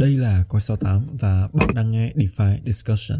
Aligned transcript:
Đây 0.00 0.10
là 0.10 0.44
Coi 0.48 0.60
68 0.60 1.06
và 1.20 1.48
bạn 1.52 1.68
đang 1.74 1.90
nghe 1.90 2.12
DeFi 2.14 2.56
Discussion. 2.64 3.18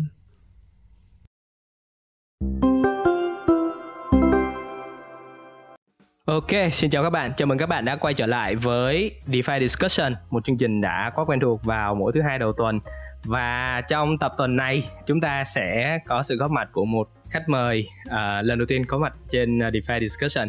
Ok, 6.24 6.72
xin 6.72 6.90
chào 6.90 7.02
các 7.02 7.10
bạn. 7.10 7.32
Chào 7.36 7.46
mừng 7.46 7.58
các 7.58 7.66
bạn 7.66 7.84
đã 7.84 7.96
quay 7.96 8.14
trở 8.14 8.26
lại 8.26 8.56
với 8.56 9.10
DeFi 9.26 9.60
Discussion, 9.60 10.14
một 10.30 10.44
chương 10.44 10.56
trình 10.56 10.80
đã 10.80 11.10
quá 11.14 11.24
quen 11.24 11.40
thuộc 11.40 11.64
vào 11.64 11.94
mỗi 11.94 12.12
thứ 12.12 12.22
hai 12.22 12.38
đầu 12.38 12.52
tuần. 12.52 12.80
Và 13.24 13.80
trong 13.88 14.18
tập 14.18 14.34
tuần 14.38 14.56
này, 14.56 14.90
chúng 15.06 15.20
ta 15.20 15.44
sẽ 15.44 15.98
có 16.06 16.22
sự 16.22 16.36
góp 16.36 16.50
mặt 16.50 16.68
của 16.72 16.84
một 16.84 17.08
khách 17.30 17.48
mời 17.48 17.88
uh, 18.08 18.12
lần 18.42 18.58
đầu 18.58 18.66
tiên 18.66 18.86
có 18.86 18.98
mặt 18.98 19.16
trên 19.30 19.58
uh, 19.58 19.74
DeFi 19.74 20.00
Discussion. 20.00 20.48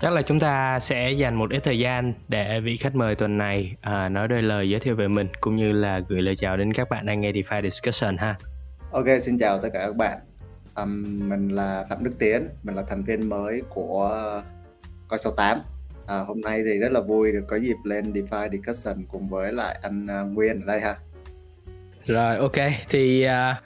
Chắc 0.00 0.12
là 0.12 0.22
chúng 0.22 0.40
ta 0.40 0.80
sẽ 0.80 1.10
dành 1.10 1.34
một 1.34 1.50
ít 1.50 1.60
thời 1.64 1.78
gian 1.78 2.12
để 2.28 2.60
vị 2.60 2.76
khách 2.76 2.94
mời 2.94 3.14
tuần 3.14 3.38
này 3.38 3.76
uh, 3.80 4.10
nói 4.10 4.28
đôi 4.28 4.42
lời 4.42 4.70
giới 4.70 4.80
thiệu 4.80 4.96
về 4.96 5.08
mình 5.08 5.28
cũng 5.40 5.56
như 5.56 5.72
là 5.72 6.00
gửi 6.08 6.22
lời 6.22 6.36
chào 6.36 6.56
đến 6.56 6.72
các 6.72 6.88
bạn 6.90 7.06
đang 7.06 7.20
nghe 7.20 7.32
DeFi 7.32 7.62
Discussion 7.62 8.16
ha. 8.16 8.36
Ok, 8.92 9.06
xin 9.22 9.38
chào 9.38 9.58
tất 9.58 9.68
cả 9.72 9.86
các 9.86 9.96
bạn. 9.96 10.18
Um, 10.76 11.28
mình 11.28 11.48
là 11.48 11.86
Phạm 11.90 12.04
Đức 12.04 12.12
Tiến, 12.18 12.48
mình 12.62 12.74
là 12.74 12.82
thành 12.88 13.04
viên 13.04 13.28
mới 13.28 13.62
của 13.68 14.42
coi 15.08 15.18
68 15.18 15.58
à, 16.08 16.18
hôm 16.18 16.40
nay 16.40 16.62
thì 16.64 16.78
rất 16.78 16.92
là 16.92 17.00
vui 17.00 17.32
được 17.32 17.44
có 17.48 17.56
dịp 17.56 17.76
lên 17.84 18.12
DeFi 18.12 18.48
discussion 18.50 19.04
cùng 19.12 19.28
với 19.28 19.52
lại 19.52 19.78
anh 19.82 20.04
uh, 20.04 20.34
Nguyên 20.34 20.60
ở 20.60 20.66
đây 20.66 20.80
ha 20.80 20.96
rồi 22.06 22.36
ok 22.36 22.56
thì 22.88 23.26
uh, 23.26 23.56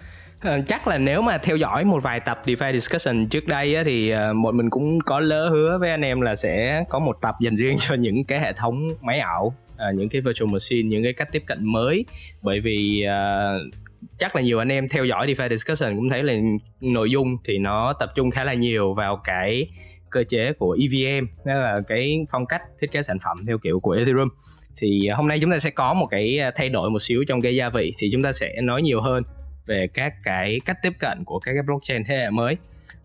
Ờ, 0.42 0.60
chắc 0.66 0.88
là 0.88 0.98
nếu 0.98 1.22
mà 1.22 1.38
theo 1.38 1.56
dõi 1.56 1.84
một 1.84 2.02
vài 2.02 2.20
tập 2.20 2.42
DeFi 2.44 2.72
discussion 2.72 3.26
trước 3.26 3.46
đây 3.46 3.74
á, 3.74 3.82
thì 3.86 4.10
ờ, 4.10 4.34
bọn 4.44 4.56
mình 4.56 4.70
cũng 4.70 5.00
có 5.00 5.20
lỡ 5.20 5.48
hứa 5.48 5.78
với 5.78 5.90
anh 5.90 6.00
em 6.00 6.20
là 6.20 6.36
sẽ 6.36 6.84
có 6.88 6.98
một 6.98 7.16
tập 7.22 7.34
dành 7.40 7.56
riêng 7.56 7.76
cho 7.80 7.94
những 7.94 8.24
cái 8.24 8.40
hệ 8.40 8.52
thống 8.52 8.88
máy 9.00 9.18
ảo 9.18 9.54
ờ, 9.76 9.92
những 9.92 10.08
cái 10.08 10.20
virtual 10.20 10.52
machine 10.52 10.88
những 10.88 11.02
cái 11.02 11.12
cách 11.12 11.28
tiếp 11.32 11.42
cận 11.46 11.58
mới. 11.62 12.04
Bởi 12.42 12.60
vì 12.60 13.06
uh, 13.06 13.72
chắc 14.18 14.36
là 14.36 14.42
nhiều 14.42 14.58
anh 14.58 14.68
em 14.68 14.88
theo 14.88 15.04
dõi 15.04 15.26
DeFi 15.26 15.48
discussion 15.48 15.96
cũng 15.96 16.08
thấy 16.08 16.22
là 16.22 16.34
nội 16.80 17.10
dung 17.10 17.36
thì 17.44 17.58
nó 17.58 17.92
tập 17.92 18.12
trung 18.14 18.30
khá 18.30 18.44
là 18.44 18.54
nhiều 18.54 18.94
vào 18.94 19.20
cái 19.24 19.66
cơ 20.10 20.24
chế 20.28 20.52
của 20.58 20.76
EVM 20.80 21.26
đó 21.44 21.54
là 21.54 21.80
cái 21.86 22.24
phong 22.32 22.46
cách 22.46 22.62
thiết 22.80 22.92
kế 22.92 23.02
sản 23.02 23.18
phẩm 23.24 23.36
theo 23.46 23.58
kiểu 23.58 23.80
của 23.80 23.92
Ethereum. 23.92 24.28
Thì 24.76 25.08
hôm 25.08 25.28
nay 25.28 25.38
chúng 25.40 25.50
ta 25.50 25.58
sẽ 25.58 25.70
có 25.70 25.94
một 25.94 26.06
cái 26.10 26.38
thay 26.54 26.68
đổi 26.68 26.90
một 26.90 27.02
xíu 27.02 27.24
trong 27.28 27.40
cái 27.40 27.56
gia 27.56 27.68
vị 27.68 27.92
thì 27.98 28.08
chúng 28.12 28.22
ta 28.22 28.32
sẽ 28.32 28.48
nói 28.62 28.82
nhiều 28.82 29.00
hơn 29.00 29.22
về 29.66 29.86
các 29.94 30.14
cái 30.22 30.60
cách 30.64 30.76
tiếp 30.82 30.92
cận 30.98 31.24
của 31.24 31.38
các 31.38 31.52
cái 31.52 31.62
blockchain 31.62 32.04
thế 32.04 32.16
hệ 32.16 32.30
mới. 32.30 32.56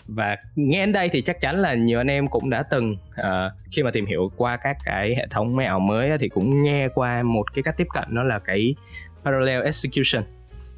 Và 0.07 0.37
nghe 0.55 0.79
đến 0.79 0.91
đây 0.91 1.09
thì 1.09 1.21
chắc 1.21 1.39
chắn 1.39 1.59
là 1.59 1.73
nhiều 1.73 1.99
anh 1.99 2.07
em 2.07 2.27
cũng 2.27 2.49
đã 2.49 2.63
từng 2.63 2.91
uh, 3.19 3.25
khi 3.71 3.83
mà 3.83 3.91
tìm 3.91 4.05
hiểu 4.05 4.31
qua 4.35 4.57
các 4.57 4.77
cái 4.83 5.15
hệ 5.15 5.27
thống 5.29 5.55
máy 5.55 5.65
ảo 5.65 5.79
mới 5.79 6.17
thì 6.17 6.29
cũng 6.29 6.63
nghe 6.63 6.87
qua 6.87 7.23
một 7.23 7.53
cái 7.53 7.63
cách 7.63 7.77
tiếp 7.77 7.87
cận 7.93 8.15
đó 8.15 8.23
là 8.23 8.39
cái 8.39 8.75
parallel 9.23 9.63
execution. 9.63 10.23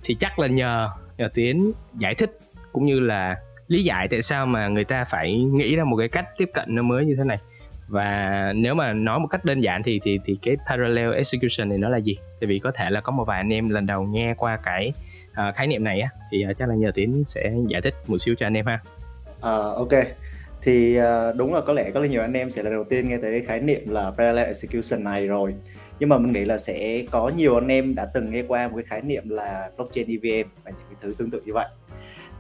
Thì 0.04 0.16
chắc 0.20 0.40
là 0.40 0.48
nhờ 0.48 0.90
nhờ 1.18 1.30
tiến 1.34 1.72
giải 1.94 2.16
thích 2.16 2.38
cũng 2.72 2.86
như 2.86 3.00
là 3.00 3.38
lý 3.68 3.84
giải 3.84 4.08
tại 4.08 4.22
sao 4.22 4.46
mà 4.46 4.68
người 4.68 4.84
ta 4.84 5.06
phải 5.06 5.38
nghĩ 5.38 5.76
ra 5.76 5.84
một 5.84 5.98
cái 5.98 6.08
cách 6.08 6.26
tiếp 6.38 6.50
cận 6.54 6.76
nó 6.76 6.84
mới 6.84 7.06
như 7.06 7.16
thế 7.18 7.24
này. 7.24 7.38
Và 7.88 8.54
nếu 8.56 8.76
mà 8.76 8.94
nói 8.94 9.20
một 9.20 9.28
cách 9.28 9.46
đơn 9.46 9.62
giản 9.62 9.84
thì 9.84 10.00
thì 10.04 10.20
thì 10.26 10.38
cái 10.42 10.58
parallel 10.70 11.14
execution 11.14 11.70
này 11.70 11.78
nó 11.78 11.90
là 11.90 11.98
gì? 11.98 12.18
Tại 12.42 12.48
vì 12.48 12.60
có 12.60 12.72
thể 12.72 12.90
là 12.90 13.02
có 13.02 13.12
một 13.12 13.24
vài 13.24 13.38
anh 13.38 13.54
em 13.54 13.70
lần 13.70 13.86
đầu 13.86 14.04
nghe 14.04 14.34
qua 14.38 14.58
cái 14.64 14.94
uh, 15.32 15.56
khái 15.56 15.68
niệm 15.68 15.84
này 15.84 16.02
á 16.02 16.10
thì 16.32 16.46
uh, 16.50 16.58
chắc 16.58 16.70
là 16.70 16.76
nhờ 16.76 16.92
tiến 16.94 17.24
sẽ 17.28 17.54
giải 17.68 17.82
thích 17.82 17.94
một 18.08 18.18
xíu 18.18 18.36
cho 18.36 18.46
anh 18.46 18.54
em 18.54 18.66
ha. 18.66 18.80
Uh, 19.38 19.78
ok. 19.78 20.04
Thì 20.62 21.00
uh, 21.00 21.36
đúng 21.36 21.54
là 21.54 21.62
có 21.62 21.74
lẽ 21.74 21.92
có 21.94 22.04
nhiều 22.04 22.22
anh 22.22 22.34
em 22.34 22.52
sẽ 22.52 22.64
là 22.64 22.70
đầu 22.70 22.84
tiên 22.84 23.10
nghe 23.10 23.18
tới 23.18 23.32
cái 23.32 23.42
khái 23.48 23.62
niệm 23.62 23.90
là 23.90 24.12
parallel 24.18 24.46
execution 24.46 25.04
này 25.04 25.28
rồi. 25.28 25.54
Nhưng 26.00 26.10
mà 26.10 26.18
mình 26.18 26.34
nghĩ 26.34 26.46
là 26.46 26.58
sẽ 26.58 27.04
có 27.12 27.32
nhiều 27.38 27.56
anh 27.56 27.68
em 27.68 27.96
đã 27.96 28.06
từng 28.06 28.32
nghe 28.32 28.44
qua 28.48 28.68
một 28.68 28.76
cái 28.76 28.86
khái 28.88 29.02
niệm 29.02 29.30
là 29.30 29.70
blockchain 29.78 30.08
EVM 30.08 30.50
và 30.64 30.72
những 30.72 30.88
cái 30.90 30.98
thứ 31.02 31.14
tương 31.18 31.32
tự 31.32 31.42
như 31.46 31.54
vậy. 31.54 31.68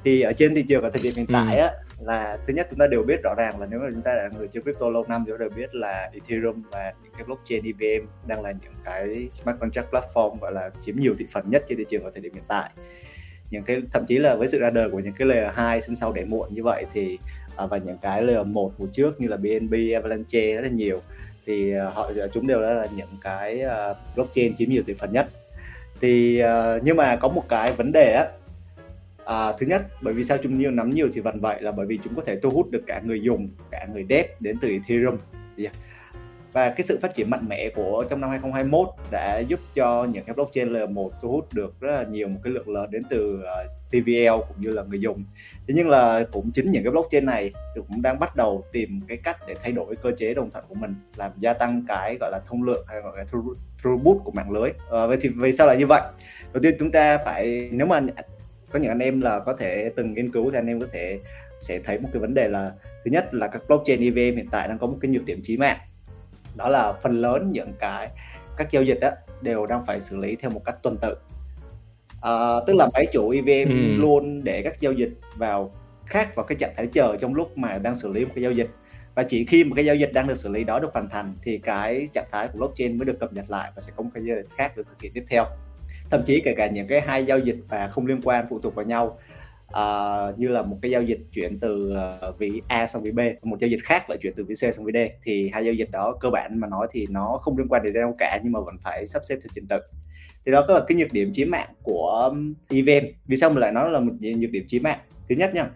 Thì 0.04 0.22
ở 0.22 0.34
trên 0.34 0.56
thị 0.56 0.66
trường 0.70 0.84
ở 0.84 0.90
thời 0.90 1.02
điểm 1.02 1.14
hiện 1.16 1.26
ừ. 1.28 1.34
tại 1.34 1.58
á 1.58 1.72
là 2.02 2.38
thứ 2.48 2.54
nhất 2.54 2.68
chúng 2.70 2.80
ta 2.80 2.88
đều 2.88 3.04
biết 3.04 3.20
rõ 3.24 3.34
ràng 3.38 3.60
là 3.60 3.68
nếu 3.70 3.80
mà 3.80 3.88
chúng 3.92 4.02
ta 4.02 4.14
là 4.14 4.30
người 4.38 4.48
chơi 4.48 4.64
crypto 4.64 4.90
lâu 4.90 5.06
năm 5.08 5.24
chúng 5.28 5.38
ta 5.38 5.40
đều 5.40 5.50
biết 5.56 5.76
là 5.76 6.12
Ethereum 6.14 6.62
và 6.72 6.94
những 7.04 7.14
cái 7.14 7.24
blockchain 7.24 7.64
EVM 7.66 8.08
đang 8.28 8.42
là 8.42 8.52
những 8.52 8.74
cái 8.86 9.28
smart 9.32 9.60
contract 9.60 9.92
platform 9.92 10.38
gọi 10.42 10.54
là 10.54 10.70
chiếm 10.82 10.96
nhiều 10.96 11.16
thị 11.20 11.26
phần 11.32 11.50
nhất 11.50 11.66
trên 11.70 11.78
thị 11.78 11.86
trường 11.90 12.04
ở 12.04 12.12
thời 12.12 12.22
điểm 12.22 12.34
hiện 12.34 12.44
tại. 12.48 12.70
Những 13.50 13.64
cái 13.64 13.82
thậm 13.92 14.06
chí 14.08 14.18
là 14.18 14.36
với 14.36 14.48
sự 14.48 14.60
ra 14.60 14.70
đời 14.70 14.90
của 14.90 15.00
những 15.00 15.14
cái 15.14 15.28
layer 15.28 15.54
2 15.54 15.82
sinh 15.82 15.96
sau 15.96 16.14
để 16.14 16.26
muộn 16.26 16.54
như 16.54 16.64
vậy 16.64 16.86
thì 16.94 17.20
à, 17.56 17.66
và 17.66 17.78
những 17.78 17.98
cái 18.02 18.24
layer 18.24 18.48
1 18.48 18.72
của 18.78 18.88
trước 18.94 19.22
như 19.22 19.28
là 19.28 19.38
BNB, 19.38 19.74
Avalanche 19.94 20.54
rất 20.54 20.62
là 20.62 20.70
nhiều 20.70 21.02
thì 21.46 21.74
à, 21.74 21.86
họ 21.86 22.12
à, 22.22 22.28
chúng 22.34 22.48
đều 22.48 22.60
là 22.60 22.88
những 22.96 23.18
cái 23.22 23.64
blockchain 24.16 24.56
chiếm 24.56 24.70
nhiều 24.70 24.84
thị 24.88 24.94
phần 24.94 25.14
nhất. 25.14 25.30
Thì 26.02 26.42
nhưng 26.84 26.98
mà 26.98 27.16
có 27.16 27.28
một 27.28 27.44
cái 27.50 27.74
vấn 27.74 27.92
đề 27.92 28.14
á 28.14 28.26
À, 29.30 29.54
thứ 29.60 29.66
nhất, 29.66 29.82
bởi 30.02 30.14
vì 30.14 30.24
sao 30.24 30.38
chúng 30.44 30.60
nhiều 30.60 30.72
nắm 30.72 30.90
nhiều 30.90 31.08
thì 31.14 31.22
vần 31.22 31.40
vậy 31.40 31.62
là 31.62 31.72
bởi 31.72 31.86
vì 31.86 32.00
chúng 32.04 32.16
có 32.16 32.22
thể 32.26 32.40
thu 32.40 32.50
hút 32.50 32.72
được 32.72 32.84
cả 32.88 33.02
người 33.04 33.22
dùng, 33.22 33.50
cả 33.72 33.88
người 33.94 34.06
dev 34.10 34.26
đến 34.40 34.58
từ 34.62 34.70
Ethereum. 34.70 35.18
À, 35.58 35.72
và 36.54 36.70
cái 36.70 36.84
sự 36.84 37.00
phát 37.02 37.14
triển 37.14 37.30
mạnh 37.30 37.46
mẽ 37.50 37.70
của 37.76 38.06
trong 38.10 38.22
năm 38.22 38.30
2021 38.30 38.88
đã 39.12 39.40
giúp 39.40 39.60
cho 39.76 40.04
những 40.04 40.26
cái 40.26 40.34
blockchain 40.34 40.70
layer 40.70 40.90
1 40.90 41.12
thu 41.22 41.32
hút 41.32 41.54
được 41.54 41.80
rất 41.80 41.98
là 41.98 42.04
nhiều 42.04 42.28
một 42.28 42.40
cái 42.44 42.54
lượng 42.54 42.70
lớn 42.70 42.92
đến 42.92 43.04
từ 43.10 43.42
à, 43.44 43.54
uh, 43.64 43.92
TVL 43.92 44.48
cũng 44.48 44.62
như 44.62 44.70
là 44.70 44.84
người 44.84 45.00
dùng. 45.02 45.24
Thế 45.68 45.74
nhưng 45.78 45.90
là 45.90 46.26
cũng 46.32 46.52
chính 46.52 46.72
những 46.72 46.84
cái 46.84 46.92
blockchain 46.92 47.26
này 47.26 47.52
thì 47.76 47.82
cũng 47.88 48.02
đang 48.02 48.20
bắt 48.20 48.36
đầu 48.36 48.64
tìm 48.72 49.00
cái 49.08 49.18
cách 49.18 49.38
để 49.48 49.56
thay 49.64 49.72
đổi 49.72 49.96
cơ 49.96 50.12
chế 50.18 50.34
đồng 50.34 50.52
thuận 50.52 50.66
của 50.68 50.76
mình, 50.76 50.96
làm 51.16 51.32
gia 51.40 51.54
tăng 51.54 51.86
cái 51.88 52.18
gọi 52.20 52.32
là 52.32 52.40
thông 52.46 52.64
lượng 52.64 52.86
hay 52.88 53.02
gọi 53.02 53.18
là 53.18 53.24
throughput 53.82 54.18
của 54.24 54.32
mạng 54.32 54.52
lưới. 54.52 54.72
À, 54.92 55.08
vậy 55.08 55.18
thì 55.22 55.30
vì 55.30 55.52
sao 55.52 55.68
lại 55.68 55.78
như 55.78 55.88
vậy? 55.88 56.02
Đầu 56.54 56.62
tiên 56.62 56.76
chúng 56.80 56.92
ta 56.92 57.18
phải 57.18 57.70
nếu 57.72 57.88
mà 57.88 58.02
có 58.72 58.80
những 58.80 58.92
anh 58.92 59.00
em 59.00 59.22
là 59.22 59.40
có 59.40 59.54
thể 59.54 59.92
từng 59.96 60.14
nghiên 60.14 60.32
cứu 60.32 60.52
thì 60.52 60.58
anh 60.58 60.68
em 60.68 60.80
có 60.80 60.88
thể 60.92 61.20
sẽ 61.60 61.80
thấy 61.80 62.00
một 62.00 62.10
cái 62.14 62.20
vấn 62.20 62.34
đề 62.34 62.48
là 62.48 62.72
thứ 63.06 63.12
nhất 63.12 63.34
là 63.34 63.48
các 63.48 63.62
blockchain 63.68 64.02
EVM 64.02 64.38
hiện 64.38 64.48
tại 64.52 64.68
đang 64.68 64.80
có 64.80 64.88
một 64.88 64.98
cái 65.02 65.12
nhược 65.12 65.26
điểm 65.26 65.42
chí 65.44 65.58
mạng. 65.58 65.78
Đó 66.56 66.70
là 66.70 66.94
phần 66.94 67.22
lớn 67.22 67.52
những 67.52 67.74
cái 67.80 68.10
các 68.58 68.72
giao 68.72 68.84
dịch 68.84 68.98
đó 69.02 69.10
đều 69.42 69.66
đang 69.66 69.86
phải 69.86 70.02
xử 70.02 70.18
lý 70.18 70.36
theo 70.36 70.52
một 70.52 70.62
cách 70.66 70.80
tuần 70.84 70.98
tự. 71.02 71.16
À, 72.22 72.34
tức 72.68 72.74
là 72.76 72.90
máy 72.94 73.06
chủ 73.14 73.30
EVM 73.30 73.70
ừ. 73.70 74.02
luôn 74.02 74.44
để 74.44 74.62
các 74.62 74.80
giao 74.80 74.94
dịch 74.94 75.12
vào 75.36 75.72
khác 76.06 76.36
vào 76.36 76.46
cái 76.46 76.56
trạng 76.56 76.74
thái 76.78 76.88
chờ 76.88 77.18
trong 77.18 77.36
lúc 77.36 77.58
mà 77.58 77.78
đang 77.78 77.96
xử 77.96 78.14
lý 78.14 78.26
một 78.26 78.32
cái 78.36 78.42
giao 78.42 78.52
dịch. 78.52 78.70
Và 79.16 79.24
chỉ 79.24 79.46
khi 79.46 79.64
một 79.64 79.74
cái 79.76 79.86
giao 79.86 79.96
dịch 79.96 80.12
đang 80.14 80.28
được 80.28 80.38
xử 80.38 80.50
lý 80.50 80.64
đó 80.64 80.80
được 80.80 80.94
hoàn 80.94 81.10
thành 81.10 81.34
thì 81.44 81.58
cái 81.58 82.08
trạng 82.14 82.28
thái 82.32 82.48
của 82.48 82.58
blockchain 82.58 82.98
mới 82.98 83.06
được 83.06 83.20
cập 83.20 83.34
nhật 83.34 83.50
lại 83.50 83.72
và 83.76 83.82
sẽ 83.82 83.92
có 83.96 84.04
một 84.04 84.10
cái 84.14 84.24
giao 84.26 84.38
dịch 84.38 84.50
khác 84.58 84.78
được 84.78 84.88
thực 84.88 85.02
hiện 85.02 85.12
tiếp 85.14 85.24
theo 85.30 85.46
thậm 86.10 86.22
chí 86.26 86.42
kể 86.46 86.54
cả 86.58 86.68
những 86.68 86.88
cái 86.88 87.02
hai 87.02 87.26
giao 87.26 87.40
dịch 87.40 87.58
và 87.70 87.88
không 87.88 88.06
liên 88.06 88.22
quan 88.24 88.46
phụ 88.50 88.60
thuộc 88.60 88.76
vào 88.76 88.86
nhau. 88.86 89.20
Uh, 89.70 90.40
như 90.40 90.48
là 90.48 90.62
một 90.62 90.78
cái 90.82 90.92
giao 90.92 91.02
dịch 91.04 91.20
chuyển 91.32 91.60
từ 91.60 91.94
ờ, 91.94 92.30
uh, 92.30 92.40
ví 92.40 92.62
A 92.68 92.88
sang 92.88 93.02
ví 93.02 93.12
B 93.12 93.20
một 93.44 93.58
giao 93.60 93.68
dịch 93.68 93.80
khác 93.84 94.10
lại 94.10 94.18
chuyển 94.22 94.34
từ 94.36 94.44
ví 94.44 94.56
C 94.56 94.58
sang 94.58 94.86
ví 94.86 94.92
D 94.94 94.98
thì 95.24 95.50
hai 95.54 95.66
giao 95.66 95.74
dịch 95.74 95.92
đó 95.92 96.18
cơ 96.20 96.30
bản 96.30 96.60
mà 96.60 96.68
nói 96.68 96.88
thì 96.92 97.08
nó 97.10 97.38
không 97.42 97.58
liên 97.58 97.68
quan 97.68 97.84
đến 97.84 97.94
nhau 97.94 98.16
cả 98.20 98.40
nhưng 98.44 98.52
mà 98.52 98.60
vẫn 98.60 98.76
phải 98.84 99.08
sắp 99.08 99.22
xếp 99.26 99.36
theo 99.44 99.50
trình 99.56 99.68
tự. 99.68 99.80
Thì 100.46 100.52
đó 100.52 100.66
là 100.68 100.82
cái 100.88 100.98
nhược 100.98 101.14
điểm 101.14 101.32
chí 101.34 101.46
mạng 101.46 101.70
của 101.84 102.34
event. 102.70 103.06
Vì 103.26 103.38
sao 103.38 103.50
mình 103.50 103.60
lại 103.60 103.72
nói 103.72 103.92
là 103.92 104.00
một 104.00 104.14
nhược 104.22 104.52
điểm 104.52 104.64
chí 104.68 104.80
mạng? 104.80 105.00
Thứ 105.30 105.36
nhất 105.36 105.54
nha 105.54 105.70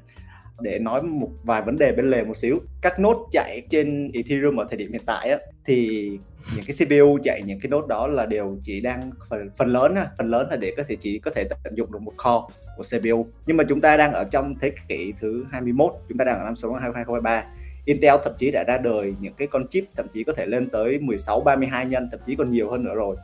để 0.60 0.80
nói 0.80 1.02
một 1.02 1.30
vài 1.44 1.62
vấn 1.62 1.78
đề 1.78 1.92
bên 1.92 2.10
lề 2.10 2.24
một 2.24 2.38
xíu. 2.38 2.60
Các 2.82 3.00
nốt 3.00 3.28
chạy 3.32 3.62
trên 3.70 4.12
Ethereum 4.14 4.56
ở 4.56 4.68
thời 4.70 4.78
điểm 4.78 4.92
hiện 4.92 5.02
tại 5.06 5.30
á, 5.30 5.38
thì 5.66 6.10
những 6.56 6.66
cái 6.68 6.76
CPU 6.88 7.18
chạy 7.24 7.42
những 7.46 7.60
cái 7.60 7.70
nốt 7.70 7.88
đó 7.88 8.08
là 8.08 8.26
đều 8.26 8.58
chỉ 8.64 8.82
đang 8.82 9.12
phần 9.30 9.50
phần 9.58 9.68
lớn 9.68 9.96
phần 10.18 10.30
lớn 10.30 10.48
là 10.50 10.56
để 10.56 10.74
có 10.78 10.84
thể 10.88 10.96
chỉ 11.00 11.20
có 11.20 11.32
thể 11.36 11.44
tận 11.64 11.76
dụng 11.76 11.92
được 11.92 12.02
một 12.02 12.14
core 12.18 12.56
của 12.78 12.84
CPU 12.84 13.28
nhưng 13.46 13.58
mà 13.58 13.64
chúng 13.70 13.82
ta 13.82 13.98
đang 13.98 14.14
ở 14.14 14.24
trong 14.24 14.56
thế 14.60 14.72
kỷ 14.88 15.14
thứ 15.20 15.46
21 15.52 15.92
chúng 16.10 16.18
ta 16.18 16.26
đang 16.26 16.40
ở 16.40 16.44
năm 16.44 16.54
2023 16.82 17.44
Intel 17.86 18.16
thậm 18.24 18.34
chí 18.38 18.52
đã 18.52 18.64
ra 18.64 18.78
đời 18.78 19.14
những 19.20 19.34
cái 19.34 19.48
con 19.48 19.68
chip 19.68 19.84
thậm 19.96 20.08
chí 20.14 20.24
có 20.24 20.34
thể 20.34 20.46
lên 20.46 20.70
tới 20.70 21.00
16 21.00 21.42
32 21.42 21.86
nhân 21.86 22.08
thậm 22.12 22.20
chí 22.26 22.36
còn 22.36 22.52
nhiều 22.52 22.72
hơn 22.72 22.84
nữa 22.84 22.96
rồi. 22.96 23.16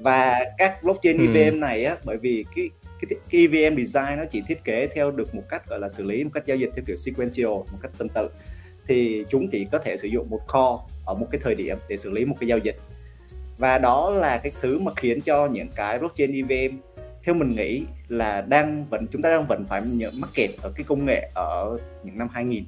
Và 0.00 0.44
các 0.58 0.82
blockchain 0.82 1.18
ừ. 1.18 1.26
EVM 1.26 1.60
này 1.60 1.84
á 1.84 1.96
bởi 2.04 2.16
vì 2.16 2.44
cái 2.56 2.70
cái, 3.00 3.18
cái 3.30 3.40
EVM 3.40 3.76
design 3.76 4.18
nó 4.18 4.24
chỉ 4.30 4.42
thiết 4.48 4.64
kế 4.64 4.88
theo 4.94 5.10
được 5.10 5.34
một 5.34 5.42
cách 5.48 5.68
gọi 5.68 5.78
là 5.78 5.88
xử 5.88 6.04
lý 6.04 6.24
một 6.24 6.30
cách 6.34 6.46
giao 6.46 6.56
dịch 6.56 6.70
theo 6.76 6.84
kiểu 6.86 6.96
sequential 6.96 7.46
một 7.46 7.78
cách 7.82 7.90
tuần 7.98 8.08
tự 8.14 8.28
thì 8.86 9.24
chúng 9.30 9.48
chỉ 9.48 9.66
có 9.72 9.78
thể 9.78 9.96
sử 9.96 10.08
dụng 10.08 10.30
một 10.30 10.40
call 10.52 10.74
ở 11.06 11.14
một 11.14 11.26
cái 11.30 11.40
thời 11.44 11.54
điểm 11.54 11.78
để 11.88 11.96
xử 11.96 12.10
lý 12.10 12.24
một 12.24 12.36
cái 12.40 12.48
giao 12.48 12.58
dịch. 12.58 12.76
Và 13.58 13.78
đó 13.78 14.10
là 14.10 14.38
cái 14.38 14.52
thứ 14.60 14.78
mà 14.78 14.92
khiến 14.96 15.20
cho 15.20 15.46
những 15.46 15.68
cái 15.76 15.98
blockchain 15.98 16.32
EVM 16.32 16.76
theo 17.24 17.34
mình 17.34 17.56
nghĩ 17.56 17.84
là 18.08 18.40
đang 18.40 18.84
vẫn 18.90 19.06
chúng 19.10 19.22
ta 19.22 19.28
đang 19.28 19.46
vẫn 19.46 19.64
phải 19.68 19.82
nhận 19.82 20.20
mắc 20.20 20.30
kẹt 20.34 20.50
ở 20.62 20.72
cái 20.76 20.84
công 20.88 21.06
nghệ 21.06 21.30
ở 21.34 21.78
những 22.04 22.18
năm 22.18 22.28
2000 22.32 22.64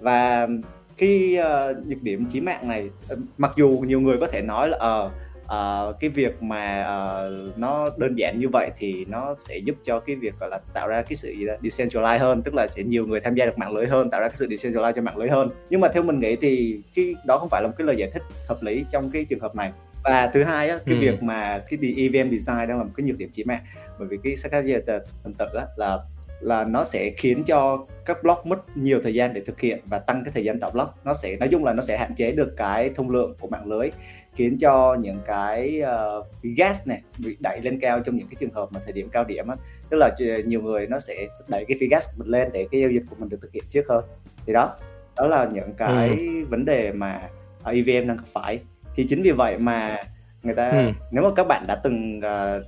và 0.00 0.48
cái 0.96 1.36
uh, 1.38 1.44
ờ, 1.44 1.74
nhược 1.86 2.02
điểm 2.02 2.26
chí 2.30 2.40
mạng 2.40 2.68
này 2.68 2.90
ờ, 3.08 3.16
mặc 3.38 3.52
dù 3.56 3.68
nhiều 3.86 4.00
người 4.00 4.16
có 4.20 4.26
thể 4.26 4.42
nói 4.42 4.68
là 4.68 5.04
uh, 5.04 5.12
uh, 5.46 6.00
cái 6.00 6.10
việc 6.10 6.42
mà 6.42 6.80
uh, 6.82 7.58
nó 7.58 7.90
đơn 7.96 8.14
giản 8.18 8.38
như 8.38 8.48
vậy 8.48 8.70
thì 8.78 9.04
nó 9.08 9.34
sẽ 9.38 9.58
giúp 9.58 9.76
cho 9.84 10.00
cái 10.00 10.16
việc 10.16 10.34
gọi 10.40 10.50
là 10.50 10.60
tạo 10.74 10.88
ra 10.88 11.02
cái 11.02 11.16
sự 11.16 11.34
decentralized 11.62 12.18
hơn 12.18 12.42
tức 12.42 12.54
là 12.54 12.66
sẽ 12.66 12.82
nhiều 12.82 13.06
người 13.06 13.20
tham 13.20 13.34
gia 13.34 13.46
được 13.46 13.58
mạng 13.58 13.76
lưới 13.76 13.86
hơn 13.86 14.10
tạo 14.10 14.20
ra 14.20 14.28
cái 14.28 14.36
sự 14.36 14.46
decentralized 14.46 14.92
cho 14.92 15.02
mạng 15.02 15.16
lưới 15.16 15.28
hơn. 15.28 15.48
Nhưng 15.70 15.80
mà 15.80 15.88
theo 15.88 16.02
mình 16.02 16.20
nghĩ 16.20 16.36
thì 16.36 16.80
cái 16.94 17.14
đó 17.26 17.38
không 17.38 17.48
phải 17.48 17.62
là 17.62 17.68
một 17.68 17.74
cái 17.78 17.86
lời 17.86 17.96
giải 17.96 18.10
thích 18.10 18.22
hợp 18.48 18.62
lý 18.62 18.84
trong 18.90 19.10
cái 19.10 19.24
trường 19.24 19.40
hợp 19.40 19.54
này. 19.54 19.72
Và 20.04 20.30
thứ 20.34 20.42
hai 20.42 20.68
á, 20.68 20.78
cái 20.86 20.94
ừ. 20.94 21.00
việc 21.00 21.22
mà 21.22 21.58
cái 21.58 21.78
EVM 21.96 22.30
design 22.30 22.68
đang 22.68 22.78
là 22.78 22.84
một 22.84 22.90
cái 22.96 23.06
nhược 23.06 23.18
điểm 23.18 23.28
chỉ 23.32 23.44
mạng. 23.44 23.62
Bởi 23.98 24.08
vì 24.08 24.18
cái 24.24 24.36
Saccade 24.36 24.80
tuần 25.22 25.34
tự 25.38 25.46
á, 25.54 25.66
là 25.76 25.98
là 26.40 26.64
nó 26.64 26.84
sẽ 26.84 27.10
khiến 27.16 27.42
cho 27.44 27.86
các 28.04 28.22
block 28.22 28.46
mất 28.46 28.76
nhiều 28.76 29.00
thời 29.02 29.14
gian 29.14 29.34
để 29.34 29.40
thực 29.46 29.60
hiện 29.60 29.80
và 29.84 29.98
tăng 29.98 30.24
cái 30.24 30.32
thời 30.34 30.44
gian 30.44 30.60
tạo 30.60 30.70
block. 30.70 30.94
Nó 31.04 31.14
sẽ 31.14 31.36
nói 31.36 31.48
chung 31.52 31.64
là 31.64 31.72
nó 31.72 31.82
sẽ 31.82 31.98
hạn 31.98 32.14
chế 32.14 32.32
được 32.32 32.54
cái 32.56 32.90
thông 32.94 33.10
lượng 33.10 33.34
của 33.40 33.48
mạng 33.48 33.66
lưới 33.66 33.90
khiến 34.36 34.58
cho 34.58 34.96
những 35.00 35.18
cái 35.26 35.82
uh, 35.82 36.26
gas 36.42 36.86
này 36.86 37.02
bị 37.18 37.36
đẩy 37.40 37.60
lên 37.62 37.80
cao 37.80 38.00
trong 38.00 38.16
những 38.16 38.26
cái 38.28 38.36
trường 38.40 38.52
hợp 38.52 38.68
mà 38.72 38.80
thời 38.84 38.92
điểm 38.92 39.08
cao 39.08 39.24
điểm 39.24 39.48
á 39.48 39.56
tức 39.90 39.96
là 39.96 40.16
nhiều 40.44 40.62
người 40.62 40.86
nó 40.86 40.98
sẽ 40.98 41.26
đẩy 41.48 41.64
cái 41.68 41.76
phí 41.80 41.88
gas 41.88 42.06
của 42.06 42.12
mình 42.16 42.28
lên 42.28 42.48
để 42.52 42.66
cái 42.70 42.80
giao 42.80 42.90
dịch 42.90 43.02
của 43.10 43.16
mình 43.18 43.28
được 43.28 43.38
thực 43.42 43.52
hiện 43.52 43.64
trước 43.68 43.82
hơn 43.88 44.04
thì 44.46 44.52
đó 44.52 44.76
đó 45.16 45.26
là 45.26 45.46
những 45.52 45.74
cái 45.78 46.08
ừ. 46.08 46.44
vấn 46.48 46.64
đề 46.64 46.92
mà 46.92 47.22
EVM 47.64 48.08
đang 48.08 48.16
gặp 48.16 48.26
phải 48.32 48.58
thì 48.94 49.06
chính 49.08 49.22
vì 49.22 49.30
vậy 49.30 49.58
mà 49.58 50.04
người 50.42 50.54
ta 50.54 50.70
ừ. 50.70 50.90
nếu 51.10 51.24
mà 51.24 51.30
các 51.36 51.44
bạn 51.44 51.64
đã 51.66 51.80
từng 51.84 52.18
uh, 52.18 52.64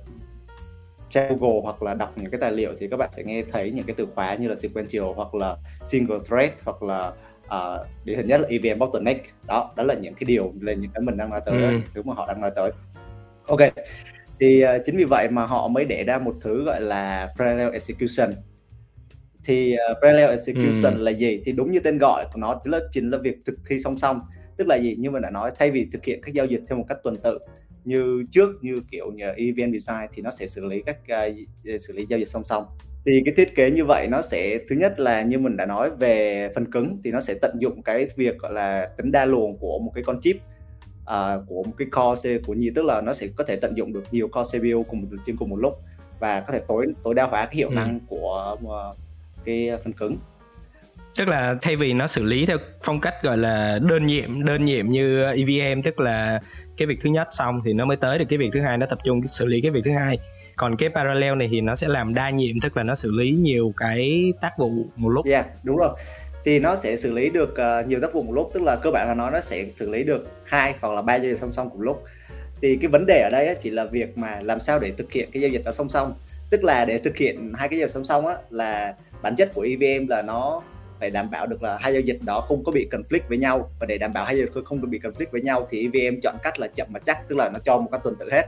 tra 1.09 1.27
Google 1.39 1.59
hoặc 1.63 1.83
là 1.83 1.93
đọc 1.93 2.13
những 2.15 2.31
cái 2.31 2.39
tài 2.41 2.51
liệu 2.51 2.73
thì 2.79 2.87
các 2.87 2.97
bạn 2.97 3.09
sẽ 3.11 3.23
nghe 3.23 3.43
thấy 3.51 3.71
những 3.71 3.85
cái 3.85 3.95
từ 3.97 4.07
khóa 4.15 4.35
như 4.35 4.47
là 4.47 4.55
sequential 4.55 5.05
hoặc 5.15 5.35
là 5.35 5.57
single 5.83 6.17
thread 6.29 6.49
hoặc 6.65 6.83
là 6.83 7.11
uh, 7.55 7.87
điển 8.05 8.17
hình 8.17 8.27
nhất 8.27 8.41
là 8.41 8.47
EVM 8.47 8.79
bottleneck. 8.79 9.25
Đó 9.47 9.71
đó 9.75 9.83
là 9.83 9.93
những 9.93 10.13
cái 10.13 10.25
điều 10.25 10.53
là 10.61 10.73
những 10.73 10.91
cái 10.93 11.01
mình 11.01 11.17
đang 11.17 11.29
nói 11.29 11.41
tới 11.45 11.63
ừ. 11.63 11.79
thứ 11.93 12.03
mà 12.03 12.13
họ 12.13 12.27
đang 12.27 12.41
nói 12.41 12.51
tới. 12.55 12.71
Ok 13.47 13.59
thì 14.39 14.63
uh, 14.63 14.81
chính 14.85 14.97
vì 14.97 15.03
vậy 15.03 15.29
mà 15.29 15.45
họ 15.45 15.67
mới 15.67 15.85
để 15.85 16.03
ra 16.03 16.17
một 16.17 16.35
thứ 16.41 16.63
gọi 16.63 16.81
là 16.81 17.33
parallel 17.37 17.73
execution. 17.73 18.29
Thì 19.43 19.75
uh, 19.91 19.97
parallel 20.01 20.29
execution 20.29 20.93
ừ. 20.93 21.03
là 21.03 21.11
gì? 21.11 21.41
Thì 21.45 21.51
đúng 21.51 21.71
như 21.71 21.79
tên 21.79 21.97
gọi 21.97 22.25
của 22.33 22.39
nó 22.39 22.59
chính 22.63 22.71
là 22.71 22.79
chính 22.91 23.09
là 23.09 23.17
việc 23.17 23.35
thực 23.45 23.55
thi 23.67 23.79
song 23.79 23.97
song. 23.97 24.19
Tức 24.57 24.67
là 24.67 24.75
gì? 24.75 24.95
Như 24.95 25.11
mình 25.11 25.21
đã 25.21 25.29
nói 25.29 25.51
thay 25.59 25.71
vì 25.71 25.87
thực 25.91 26.05
hiện 26.05 26.21
các 26.21 26.33
giao 26.33 26.45
dịch 26.45 26.61
theo 26.67 26.77
một 26.77 26.85
cách 26.89 26.97
tuần 27.03 27.15
tự 27.23 27.39
như 27.85 28.23
trước 28.31 28.49
như 28.61 28.81
kiểu 28.91 29.11
nhờ 29.11 29.33
event 29.37 29.73
design 29.73 30.09
thì 30.13 30.21
nó 30.21 30.31
sẽ 30.31 30.47
xử 30.47 30.65
lý 30.65 30.81
các 30.85 30.97
uh, 31.75 31.81
xử 31.81 31.93
lý 31.93 32.05
giao 32.09 32.19
dịch 32.19 32.29
song 32.29 32.43
song 32.43 32.65
thì 33.09 33.21
cái 33.25 33.33
thiết 33.37 33.55
kế 33.55 33.71
như 33.71 33.85
vậy 33.85 34.07
nó 34.07 34.21
sẽ 34.21 34.59
thứ 34.69 34.75
nhất 34.75 34.99
là 34.99 35.21
như 35.21 35.39
mình 35.39 35.57
đã 35.57 35.65
nói 35.65 35.89
về 35.89 36.49
phần 36.55 36.71
cứng 36.71 36.97
thì 37.03 37.11
nó 37.11 37.21
sẽ 37.21 37.33
tận 37.33 37.55
dụng 37.59 37.81
cái 37.81 38.07
việc 38.15 38.37
gọi 38.37 38.53
là 38.53 38.89
tính 38.97 39.11
đa 39.11 39.25
luồng 39.25 39.57
của 39.57 39.79
một 39.79 39.91
cái 39.95 40.03
con 40.03 40.21
chip 40.21 40.35
uh, 40.35 41.43
của 41.47 41.63
một 41.63 41.73
cái 41.77 41.87
core 41.91 42.39
C 42.39 42.45
của 42.45 42.53
nhì 42.53 42.69
tức 42.75 42.85
là 42.85 43.01
nó 43.01 43.13
sẽ 43.13 43.27
có 43.35 43.43
thể 43.43 43.55
tận 43.55 43.77
dụng 43.77 43.93
được 43.93 44.03
nhiều 44.11 44.27
core 44.27 44.59
CPU 44.59 44.83
cùng 44.83 45.01
một 45.01 45.07
trên 45.25 45.37
cùng 45.37 45.49
một 45.49 45.55
lúc 45.55 45.73
và 46.19 46.39
có 46.39 46.53
thể 46.53 46.61
tối 46.67 46.87
tối 47.03 47.13
đa 47.13 47.23
hóa 47.23 47.45
cái 47.45 47.55
hiệu 47.55 47.69
ừ. 47.69 47.75
năng 47.75 47.99
của 48.07 48.57
uh, 48.65 48.97
cái 49.45 49.71
phần 49.83 49.93
cứng 49.93 50.17
tức 51.17 51.27
là 51.27 51.55
thay 51.61 51.75
vì 51.75 51.93
nó 51.93 52.07
xử 52.07 52.23
lý 52.23 52.45
theo 52.45 52.57
phong 52.83 52.99
cách 52.99 53.13
gọi 53.23 53.37
là 53.37 53.79
đơn 53.89 54.05
nhiệm 54.05 54.45
đơn 54.45 54.65
nhiệm 54.65 54.91
như 54.91 55.23
EVM 55.23 55.81
tức 55.81 55.99
là 55.99 56.39
cái 56.77 56.85
việc 56.85 56.97
thứ 57.01 57.09
nhất 57.09 57.27
xong 57.31 57.61
thì 57.65 57.73
nó 57.73 57.85
mới 57.85 57.97
tới 57.97 58.19
được 58.19 58.25
cái 58.29 58.39
việc 58.39 58.49
thứ 58.53 58.61
hai 58.61 58.77
nó 58.77 58.85
tập 58.85 58.99
trung 59.03 59.21
xử 59.27 59.45
lý 59.45 59.61
cái 59.61 59.71
việc 59.71 59.81
thứ 59.85 59.91
hai 59.91 60.17
còn 60.59 60.75
cái 60.77 60.89
parallel 60.89 61.35
này 61.35 61.47
thì 61.51 61.61
nó 61.61 61.75
sẽ 61.75 61.87
làm 61.87 62.13
đa 62.13 62.29
nhiệm 62.29 62.59
tức 62.61 62.77
là 62.77 62.83
nó 62.83 62.95
xử 62.95 63.11
lý 63.11 63.31
nhiều 63.31 63.73
cái 63.77 64.33
tác 64.41 64.57
vụ 64.57 64.71
một 64.95 65.09
lúc. 65.09 65.25
Yeah 65.25 65.45
đúng 65.63 65.77
rồi. 65.77 65.89
Thì 66.45 66.59
nó 66.59 66.75
sẽ 66.75 66.97
xử 66.97 67.11
lý 67.11 67.29
được 67.29 67.49
uh, 67.51 67.87
nhiều 67.87 67.99
tác 68.01 68.13
vụ 68.13 68.23
một 68.23 68.33
lúc 68.33 68.51
tức 68.53 68.63
là 68.63 68.75
cơ 68.75 68.91
bản 68.91 69.07
là 69.07 69.13
nó 69.13 69.29
nó 69.29 69.39
sẽ 69.39 69.65
xử 69.79 69.89
lý 69.89 70.03
được 70.03 70.27
hai 70.43 70.75
hoặc 70.81 70.93
là 70.93 71.01
ba 71.01 71.15
giao 71.15 71.31
dịch 71.31 71.39
song 71.39 71.53
song 71.53 71.69
cùng 71.69 71.81
lúc. 71.81 72.03
Thì 72.61 72.77
cái 72.81 72.87
vấn 72.87 73.05
đề 73.05 73.21
ở 73.21 73.29
đây 73.31 73.47
á, 73.47 73.53
chỉ 73.59 73.69
là 73.69 73.85
việc 73.85 74.17
mà 74.17 74.39
làm 74.41 74.59
sao 74.59 74.79
để 74.79 74.91
thực 74.97 75.11
hiện 75.11 75.29
cái 75.31 75.41
giao 75.41 75.51
dịch 75.51 75.61
đó 75.65 75.71
song 75.71 75.89
song. 75.89 76.13
Tức 76.49 76.63
là 76.63 76.85
để 76.85 76.97
thực 76.97 77.17
hiện 77.17 77.51
hai 77.55 77.67
cái 77.69 77.79
giao 77.79 77.87
dịch 77.87 77.93
song 77.93 78.03
song 78.03 78.27
á 78.27 78.35
là 78.49 78.95
bản 79.21 79.35
chất 79.35 79.53
của 79.53 79.61
EVM 79.61 80.07
là 80.07 80.21
nó 80.21 80.61
phải 80.99 81.09
đảm 81.09 81.31
bảo 81.31 81.45
được 81.45 81.63
là 81.63 81.77
hai 81.81 81.93
giao 81.93 82.01
dịch 82.01 82.19
đó 82.25 82.41
không 82.41 82.63
có 82.63 82.71
bị 82.71 82.87
conflict 82.91 83.27
với 83.29 83.37
nhau. 83.37 83.71
Và 83.79 83.85
để 83.85 83.97
đảm 83.97 84.13
bảo 84.13 84.25
hai 84.25 84.37
giao 84.37 84.45
dịch 84.45 84.63
không 84.65 84.81
được 84.81 84.87
bị 84.87 84.99
conflict 84.99 85.31
với 85.31 85.41
nhau 85.41 85.67
thì 85.69 85.89
EVM 85.93 86.19
chọn 86.23 86.35
cách 86.43 86.59
là 86.59 86.67
chậm 86.75 86.87
mà 86.91 86.99
chắc 86.99 87.29
tức 87.29 87.35
là 87.35 87.49
nó 87.53 87.59
cho 87.65 87.77
một 87.77 87.87
cái 87.91 87.99
tuần 88.03 88.15
tự 88.19 88.29
hết 88.31 88.47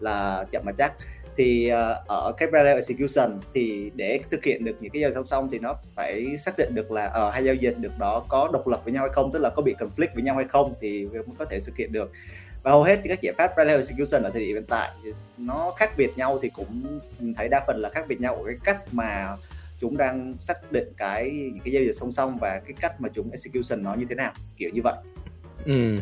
là 0.00 0.44
chậm 0.50 0.62
mà 0.64 0.72
chắc 0.78 0.92
thì 1.36 1.72
uh, 1.72 2.06
ở 2.08 2.32
cái 2.36 2.48
parallel 2.52 2.76
execution 2.76 3.40
thì 3.54 3.90
để 3.94 4.20
thực 4.30 4.44
hiện 4.44 4.64
được 4.64 4.76
những 4.80 4.92
cái 4.92 5.02
giao 5.02 5.10
dịch 5.10 5.14
song 5.14 5.26
song 5.26 5.48
thì 5.52 5.58
nó 5.58 5.74
phải 5.94 6.36
xác 6.38 6.58
định 6.58 6.74
được 6.74 6.92
là 6.92 7.06
ở 7.06 7.28
uh, 7.28 7.34
hai 7.34 7.44
giao 7.44 7.54
dịch 7.54 7.78
được 7.78 7.98
đó 7.98 8.24
có 8.28 8.50
độc 8.52 8.68
lập 8.68 8.80
với 8.84 8.92
nhau 8.92 9.02
hay 9.02 9.12
không 9.12 9.32
tức 9.32 9.38
là 9.38 9.50
có 9.50 9.62
bị 9.62 9.74
conflict 9.78 10.14
với 10.14 10.22
nhau 10.22 10.34
hay 10.34 10.44
không 10.48 10.74
thì 10.80 11.06
mới 11.12 11.22
có 11.38 11.44
thể 11.44 11.60
thực 11.60 11.76
hiện 11.76 11.92
được. 11.92 12.12
Và 12.62 12.70
hầu 12.70 12.82
hết 12.82 13.00
thì 13.02 13.08
các 13.08 13.22
giải 13.22 13.34
pháp 13.38 13.46
parallel 13.46 13.76
execution 13.76 14.22
ở 14.22 14.30
thời 14.30 14.46
điểm 14.46 14.54
hiện 14.54 14.64
tại 14.68 14.90
nó 15.38 15.74
khác 15.76 15.90
biệt 15.96 16.10
nhau 16.16 16.38
thì 16.42 16.50
cũng 16.50 17.00
thấy 17.36 17.48
đa 17.48 17.64
phần 17.66 17.80
là 17.80 17.90
khác 17.90 18.04
biệt 18.08 18.20
nhau 18.20 18.34
ở 18.36 18.42
cái 18.46 18.56
cách 18.64 18.94
mà 18.94 19.36
chúng 19.80 19.96
đang 19.96 20.32
xác 20.38 20.72
định 20.72 20.92
cái 20.96 21.30
những 21.30 21.62
cái 21.64 21.72
giao 21.72 21.82
dịch 21.82 21.92
song 21.92 22.12
song 22.12 22.38
và 22.40 22.60
cái 22.66 22.74
cách 22.80 23.00
mà 23.00 23.08
chúng 23.14 23.30
execution 23.30 23.82
nó 23.82 23.94
như 23.94 24.06
thế 24.08 24.14
nào 24.14 24.32
kiểu 24.56 24.70
như 24.70 24.80
vậy. 24.84 24.94
Ừ 25.64 25.96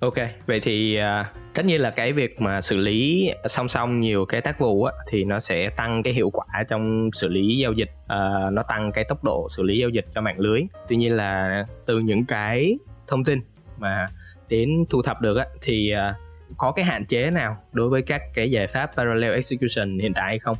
ok 0.00 0.14
vậy 0.46 0.60
thì 0.60 0.98
uh, 0.98 1.26
tất 1.54 1.64
nhiên 1.64 1.80
là 1.80 1.90
cái 1.90 2.12
việc 2.12 2.40
mà 2.40 2.60
xử 2.60 2.76
lý 2.76 3.30
song 3.46 3.68
song 3.68 4.00
nhiều 4.00 4.24
cái 4.24 4.40
tác 4.40 4.58
vụ 4.58 4.84
á, 4.84 4.92
thì 5.08 5.24
nó 5.24 5.40
sẽ 5.40 5.70
tăng 5.70 6.02
cái 6.02 6.12
hiệu 6.12 6.30
quả 6.30 6.46
trong 6.68 7.10
xử 7.12 7.28
lý 7.28 7.56
giao 7.56 7.72
dịch 7.72 7.90
uh, 8.02 8.52
nó 8.52 8.62
tăng 8.68 8.92
cái 8.92 9.04
tốc 9.04 9.24
độ 9.24 9.48
xử 9.50 9.62
lý 9.62 9.78
giao 9.78 9.88
dịch 9.88 10.04
cho 10.14 10.20
mạng 10.20 10.38
lưới. 10.38 10.62
Tuy 10.88 10.96
nhiên 10.96 11.16
là 11.16 11.64
từ 11.86 11.98
những 11.98 12.24
cái 12.24 12.78
thông 13.06 13.24
tin 13.24 13.40
mà 13.78 14.06
đến 14.48 14.84
thu 14.90 15.02
thập 15.02 15.20
được 15.20 15.36
á, 15.36 15.46
thì 15.62 15.92
uh, 15.94 16.16
có 16.56 16.72
cái 16.72 16.84
hạn 16.84 17.06
chế 17.06 17.30
nào 17.30 17.56
đối 17.72 17.88
với 17.88 18.02
các 18.02 18.22
cái 18.34 18.50
giải 18.50 18.66
pháp 18.66 18.90
parallel 18.96 19.34
execution 19.34 19.98
hiện 19.98 20.12
tại 20.14 20.26
hay 20.26 20.38
không? 20.38 20.56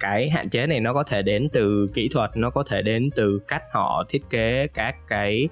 Cái 0.00 0.30
hạn 0.30 0.50
chế 0.50 0.66
này 0.66 0.80
nó 0.80 0.94
có 0.94 1.02
thể 1.02 1.22
đến 1.22 1.48
từ 1.52 1.86
kỹ 1.94 2.08
thuật 2.12 2.30
nó 2.36 2.50
có 2.50 2.64
thể 2.70 2.82
đến 2.82 3.10
từ 3.16 3.40
cách 3.48 3.62
họ 3.72 4.04
thiết 4.08 4.22
kế 4.30 4.66
các 4.74 4.96
cái 5.08 5.48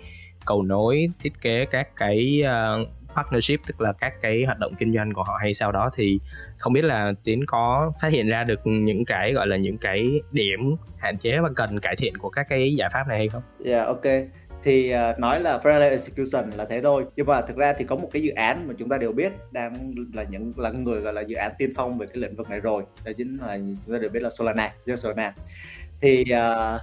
cầu 0.46 0.62
nối 0.62 1.06
thiết 1.22 1.32
kế 1.40 1.64
các 1.64 1.88
cái 1.96 2.42
uh, 2.82 2.88
partnership 3.14 3.60
tức 3.66 3.80
là 3.80 3.92
các 3.92 4.12
cái 4.22 4.44
hoạt 4.44 4.58
động 4.58 4.74
kinh 4.78 4.94
doanh 4.94 5.12
của 5.12 5.22
họ 5.22 5.38
hay 5.40 5.54
sau 5.54 5.72
đó 5.72 5.90
thì 5.96 6.18
không 6.58 6.72
biết 6.72 6.84
là 6.84 7.12
tiến 7.24 7.46
có 7.46 7.92
phát 8.02 8.12
hiện 8.12 8.28
ra 8.28 8.44
được 8.44 8.60
những 8.64 9.04
cái 9.04 9.32
gọi 9.32 9.46
là 9.46 9.56
những 9.56 9.78
cái 9.78 10.20
điểm 10.32 10.76
hạn 10.98 11.18
chế 11.18 11.38
và 11.38 11.48
cần 11.56 11.80
cải 11.80 11.96
thiện 11.96 12.18
của 12.18 12.30
các 12.30 12.46
cái 12.48 12.74
giải 12.74 12.90
pháp 12.92 13.08
này 13.08 13.18
hay 13.18 13.28
không? 13.28 13.42
Yeah, 13.64 13.76
dạ, 13.78 13.84
ok. 13.84 14.26
Thì 14.62 14.94
uh, 15.10 15.18
nói 15.18 15.40
là 15.40 15.58
parallel 15.58 15.92
execution 15.92 16.50
là 16.50 16.64
thế 16.64 16.80
thôi. 16.82 17.04
Nhưng 17.16 17.26
mà 17.26 17.40
thực 17.40 17.56
ra 17.56 17.72
thì 17.78 17.84
có 17.84 17.96
một 17.96 18.08
cái 18.12 18.22
dự 18.22 18.30
án 18.30 18.68
mà 18.68 18.74
chúng 18.78 18.88
ta 18.88 18.98
đều 18.98 19.12
biết 19.12 19.32
đang 19.52 19.94
là 20.14 20.22
những 20.22 20.52
là 20.56 20.70
người 20.70 21.00
gọi 21.00 21.12
là 21.12 21.20
dự 21.20 21.36
án 21.36 21.52
tiên 21.58 21.72
phong 21.76 21.98
về 21.98 22.06
cái 22.06 22.16
lĩnh 22.16 22.36
vực 22.36 22.50
này 22.50 22.60
rồi. 22.60 22.82
Đó 23.04 23.12
chính 23.16 23.34
là 23.34 23.58
chúng 23.86 23.94
ta 23.94 23.98
đều 23.98 24.10
biết 24.10 24.22
là 24.22 24.30
Solana 24.30 24.72
Solana. 24.96 25.34
Thì 26.00 26.24
uh, 26.32 26.80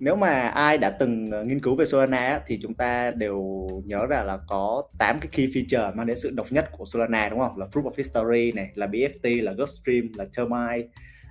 nếu 0.00 0.16
mà 0.16 0.48
ai 0.48 0.78
đã 0.78 0.90
từng 0.90 1.30
nghiên 1.48 1.60
cứu 1.60 1.76
về 1.76 1.86
Solana 1.86 2.40
thì 2.46 2.58
chúng 2.62 2.74
ta 2.74 3.10
đều 3.10 3.68
nhớ 3.84 4.06
ra 4.06 4.22
là 4.22 4.38
có 4.46 4.82
8 4.98 5.20
cái 5.20 5.28
key 5.32 5.46
feature 5.46 5.94
mang 5.94 6.06
đến 6.06 6.16
sự 6.16 6.30
độc 6.30 6.52
nhất 6.52 6.68
của 6.72 6.84
Solana 6.84 7.28
đúng 7.28 7.40
không 7.40 7.58
là 7.58 7.66
proof 7.72 7.82
of 7.82 7.92
history 7.96 8.52
này 8.52 8.70
là 8.74 8.86
BFT 8.86 9.42
là 9.42 9.52
Gulfstream 9.52 10.08
là 10.14 10.24
Termite 10.36 10.88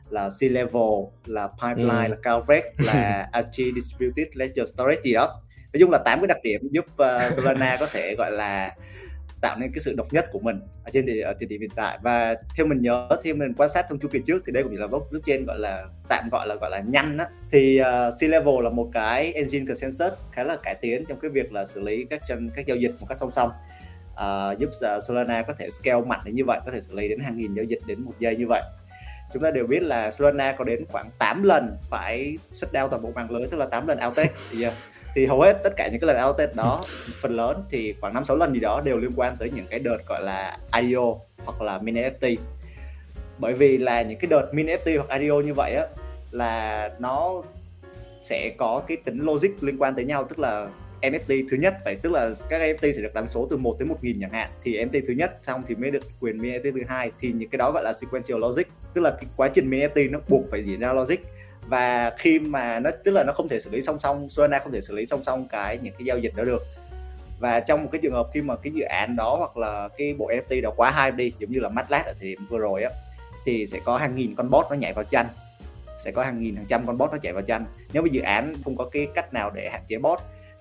là 0.10 0.30
C 0.30 0.44
level 0.44 1.06
là 1.26 1.48
pipeline 1.48 2.06
ừ. 2.06 2.10
là 2.10 2.16
Calvert 2.24 2.66
là 2.78 3.30
Archie 3.32 3.72
distributed 3.76 4.28
ledger 4.34 4.70
storage 4.74 5.02
gì 5.04 5.14
đó 5.14 5.42
nói 5.74 5.80
chung 5.80 5.92
là 5.92 5.98
tám 5.98 6.20
cái 6.20 6.28
đặc 6.28 6.38
điểm 6.44 6.62
giúp 6.72 6.86
uh, 6.86 7.34
Solana 7.34 7.78
có 7.80 7.88
thể 7.94 8.16
gọi 8.18 8.32
là 8.32 8.76
tạo 9.42 9.58
nên 9.60 9.72
cái 9.72 9.80
sự 9.80 9.94
độc 9.98 10.14
nhất 10.14 10.26
của 10.32 10.40
mình 10.40 10.60
ở 10.84 10.92
trên 10.94 11.06
thị 11.06 11.20
ở 11.20 11.34
thị 11.40 11.46
điểm 11.46 11.62
hiện 11.62 11.70
tại. 11.76 12.00
Và 12.02 12.36
theo 12.58 12.66
mình 12.66 12.82
nhớ 12.82 13.10
theo 13.24 13.36
mình 13.36 13.54
quan 13.58 13.70
sát 13.70 13.86
trong 13.90 14.00
chu 14.00 14.08
kỳ 14.12 14.20
trước 14.28 14.44
thì 14.46 14.52
đây 14.52 14.64
cũng 14.64 14.72
chỉ 14.72 14.78
là 14.78 14.88
blockchain 14.88 15.46
gọi 15.46 15.60
là 15.60 15.86
tạm 16.10 16.30
gọi 16.32 16.48
là 16.48 16.56
gọi 16.56 16.70
là 16.70 16.80
nhanh 16.80 17.18
á. 17.18 17.28
Thì 17.52 17.78
ờ, 17.78 18.08
uh, 18.08 18.14
C 18.20 18.24
level 18.24 18.64
là 18.64 18.70
một 18.70 18.90
cái 18.94 19.34
engine 19.34 19.66
consensus 19.66 20.14
khá 20.32 20.44
là 20.44 20.58
cải 20.64 20.76
tiến 20.76 21.06
trong 21.08 21.20
cái 21.20 21.32
việc 21.32 21.54
là 21.54 21.66
xử 21.66 21.82
lý 21.82 22.06
các 22.10 22.22
chân 22.28 22.50
các 22.56 22.66
giao 22.66 22.78
dịch 22.78 22.92
một 23.00 23.06
cách 23.10 23.18
song 23.18 23.32
song. 23.32 23.52
Uh, 24.14 24.60
giúp 24.60 24.70
uh, 24.70 25.04
Solana 25.04 25.42
có 25.42 25.54
thể 25.54 25.70
scale 25.70 26.02
mạnh 26.02 26.20
đến 26.26 26.36
như 26.36 26.46
vậy 26.46 26.60
có 26.66 26.72
thể 26.72 26.82
xử 26.82 26.96
lý 26.96 27.08
đến 27.08 27.20
hàng 27.20 27.38
nghìn 27.38 27.54
giao 27.54 27.66
dịch 27.66 27.80
đến 27.88 28.02
một 28.02 28.14
giây 28.20 28.36
như 28.36 28.48
vậy. 28.48 28.62
Chúng 29.34 29.44
ta 29.44 29.52
đều 29.52 29.68
biết 29.68 29.84
là 29.84 30.12
Solana 30.12 30.56
có 30.58 30.64
đến 30.64 30.86
khoảng 30.90 31.10
8 31.20 31.44
lần 31.44 31.78
phải 31.90 32.38
shut 32.52 32.72
down 32.72 32.88
toàn 32.88 33.02
bộ 33.02 33.12
mạng 33.16 33.32
lưới 33.32 33.48
tức 33.52 33.58
là 33.58 33.66
8 33.66 33.88
lần 33.88 34.00
outage 34.06 34.32
thì, 34.52 34.66
thì 35.18 35.26
hầu 35.26 35.42
hết 35.42 35.60
tất 35.64 35.74
cả 35.78 35.88
những 35.92 36.02
cái 36.02 36.08
lần 36.08 36.28
outage 36.28 36.54
đó, 36.56 36.86
phần 37.22 37.36
lớn 37.36 37.64
thì 37.70 37.96
khoảng 38.02 38.14
5 38.14 38.26
6 38.26 38.38
lần 38.38 38.54
gì 38.54 38.60
đó 38.60 38.82
đều 38.86 38.98
liên 38.98 39.12
quan 39.16 39.36
tới 39.40 39.52
những 39.56 39.66
cái 39.70 39.80
đợt 39.80 39.98
gọi 40.08 40.24
là 40.24 40.58
IDO 40.82 41.16
hoặc 41.46 41.62
là 41.62 41.78
mini 41.78 42.02
FT 42.02 42.36
bởi 43.38 43.54
vì 43.54 43.78
là 43.78 44.02
những 44.02 44.20
cái 44.20 44.28
đợt 44.30 44.54
mini 44.54 44.74
FT 44.74 44.98
hoặc 44.98 45.20
IDO 45.20 45.36
như 45.36 45.54
vậy 45.54 45.74
á, 45.74 45.86
là 46.32 46.90
nó 47.00 47.44
sẽ 48.22 48.52
có 48.58 48.84
cái 48.88 48.98
tính 48.98 49.20
logic 49.20 49.50
liên 49.62 49.78
quan 49.78 49.96
tới 49.96 50.06
nhau, 50.06 50.26
tức 50.30 50.40
là 50.40 50.68
NFT 51.02 51.48
thứ 51.52 51.58
nhất 51.58 51.74
phải, 51.84 51.96
tức 51.96 52.12
là 52.12 52.30
các 52.50 52.62
NFT 52.62 52.92
sẽ 52.92 53.02
được 53.02 53.14
đánh 53.14 53.28
số 53.28 53.48
từ 53.50 53.58
1 53.58 53.76
tới 53.80 53.88
1000 53.88 54.18
chẳng 54.22 54.32
hạn. 54.32 54.50
Thì 54.64 54.78
NFT 54.78 55.02
thứ 55.08 55.14
nhất 55.14 55.38
xong 55.44 55.64
thì 55.68 55.76
mới 55.76 55.92
được 55.92 56.04
quyền 56.20 56.38
NFT 56.38 56.72
thứ 56.74 56.82
hai. 56.88 57.12
Thì 57.20 57.32
những 57.32 57.50
cái 57.50 57.58
đó 57.58 57.72
gọi 57.72 57.84
là 57.84 57.94
sequential 57.94 58.40
logic, 58.40 58.64
tức 58.94 59.02
là 59.02 59.12
cái 59.12 59.26
quá 59.38 59.48
trình 59.48 59.70
NFT 59.70 60.12
nó 60.12 60.20
buộc 60.28 60.42
phải 60.52 60.64
diễn 60.64 60.80
ra 60.80 60.94
logic 60.94 61.18
và 61.68 62.14
khi 62.18 62.40
mà 62.40 62.80
nó, 62.80 62.90
tức 63.04 63.12
là 63.12 63.24
nó 63.24 63.34
không 63.34 63.48
thể 63.48 63.60
xử 63.60 63.70
lý 63.70 63.82
song 63.82 64.00
song 64.00 64.30
Solana 64.30 64.60
không 64.60 64.72
thể 64.72 64.82
xử 64.82 64.96
lý 64.96 65.06
song 65.06 65.24
song 65.24 65.48
cái 65.48 65.78
những 65.78 65.94
cái 65.94 66.06
giao 66.06 66.18
dịch 66.18 66.36
đó 66.36 66.44
được. 66.44 66.64
Và 67.40 67.60
trong 67.60 67.84
một 67.84 67.90
cái 67.92 68.02
trường 68.04 68.14
hợp 68.14 68.28
khi 68.34 68.42
mà 68.42 68.56
cái 68.56 68.74
dự 68.74 68.84
án 68.84 69.16
đó 69.16 69.36
hoặc 69.38 69.58
là 69.58 69.90
cái 69.98 70.14
bộ 70.18 70.32
NFT 70.32 70.62
đó 70.62 70.72
quá 70.76 70.92
hype 70.92 71.16
đi, 71.16 71.34
giống 71.40 71.52
như 71.52 71.60
là 71.60 71.70
Matlat 71.70 72.06
ở 72.06 72.14
thời 72.20 72.30
điểm 72.30 72.46
vừa 72.50 72.60
rồi 72.60 72.84
á, 72.84 72.92
thì 73.46 73.68
sẽ 73.68 73.80
có 73.86 73.98
hàng 73.98 74.16
nghìn 74.16 74.36
con 74.36 74.50
bot 74.50 74.66
nó 74.70 74.76
nhảy 74.76 74.94
vào 74.94 75.04
tranh. 75.04 75.28
Sẽ 76.04 76.12
có 76.12 76.24
hàng 76.24 76.40
nghìn, 76.40 76.56
hàng 76.56 76.66
trăm 76.66 76.88
con 76.88 76.98
bot 76.98 77.12
nó 77.12 77.18
chạy 77.18 77.34
vào 77.34 77.42
tranh. 77.42 77.66
Nếu 77.94 78.04
mà 78.04 78.10
dự 78.12 78.22
án 78.22 78.54
không 78.64 78.78
có 78.78 78.90
cái 78.92 79.08
cách 79.16 79.34
nào 79.34 79.52
để 79.52 79.70
hạn 79.70 79.82
chế 79.88 79.98
bot, 79.98 80.20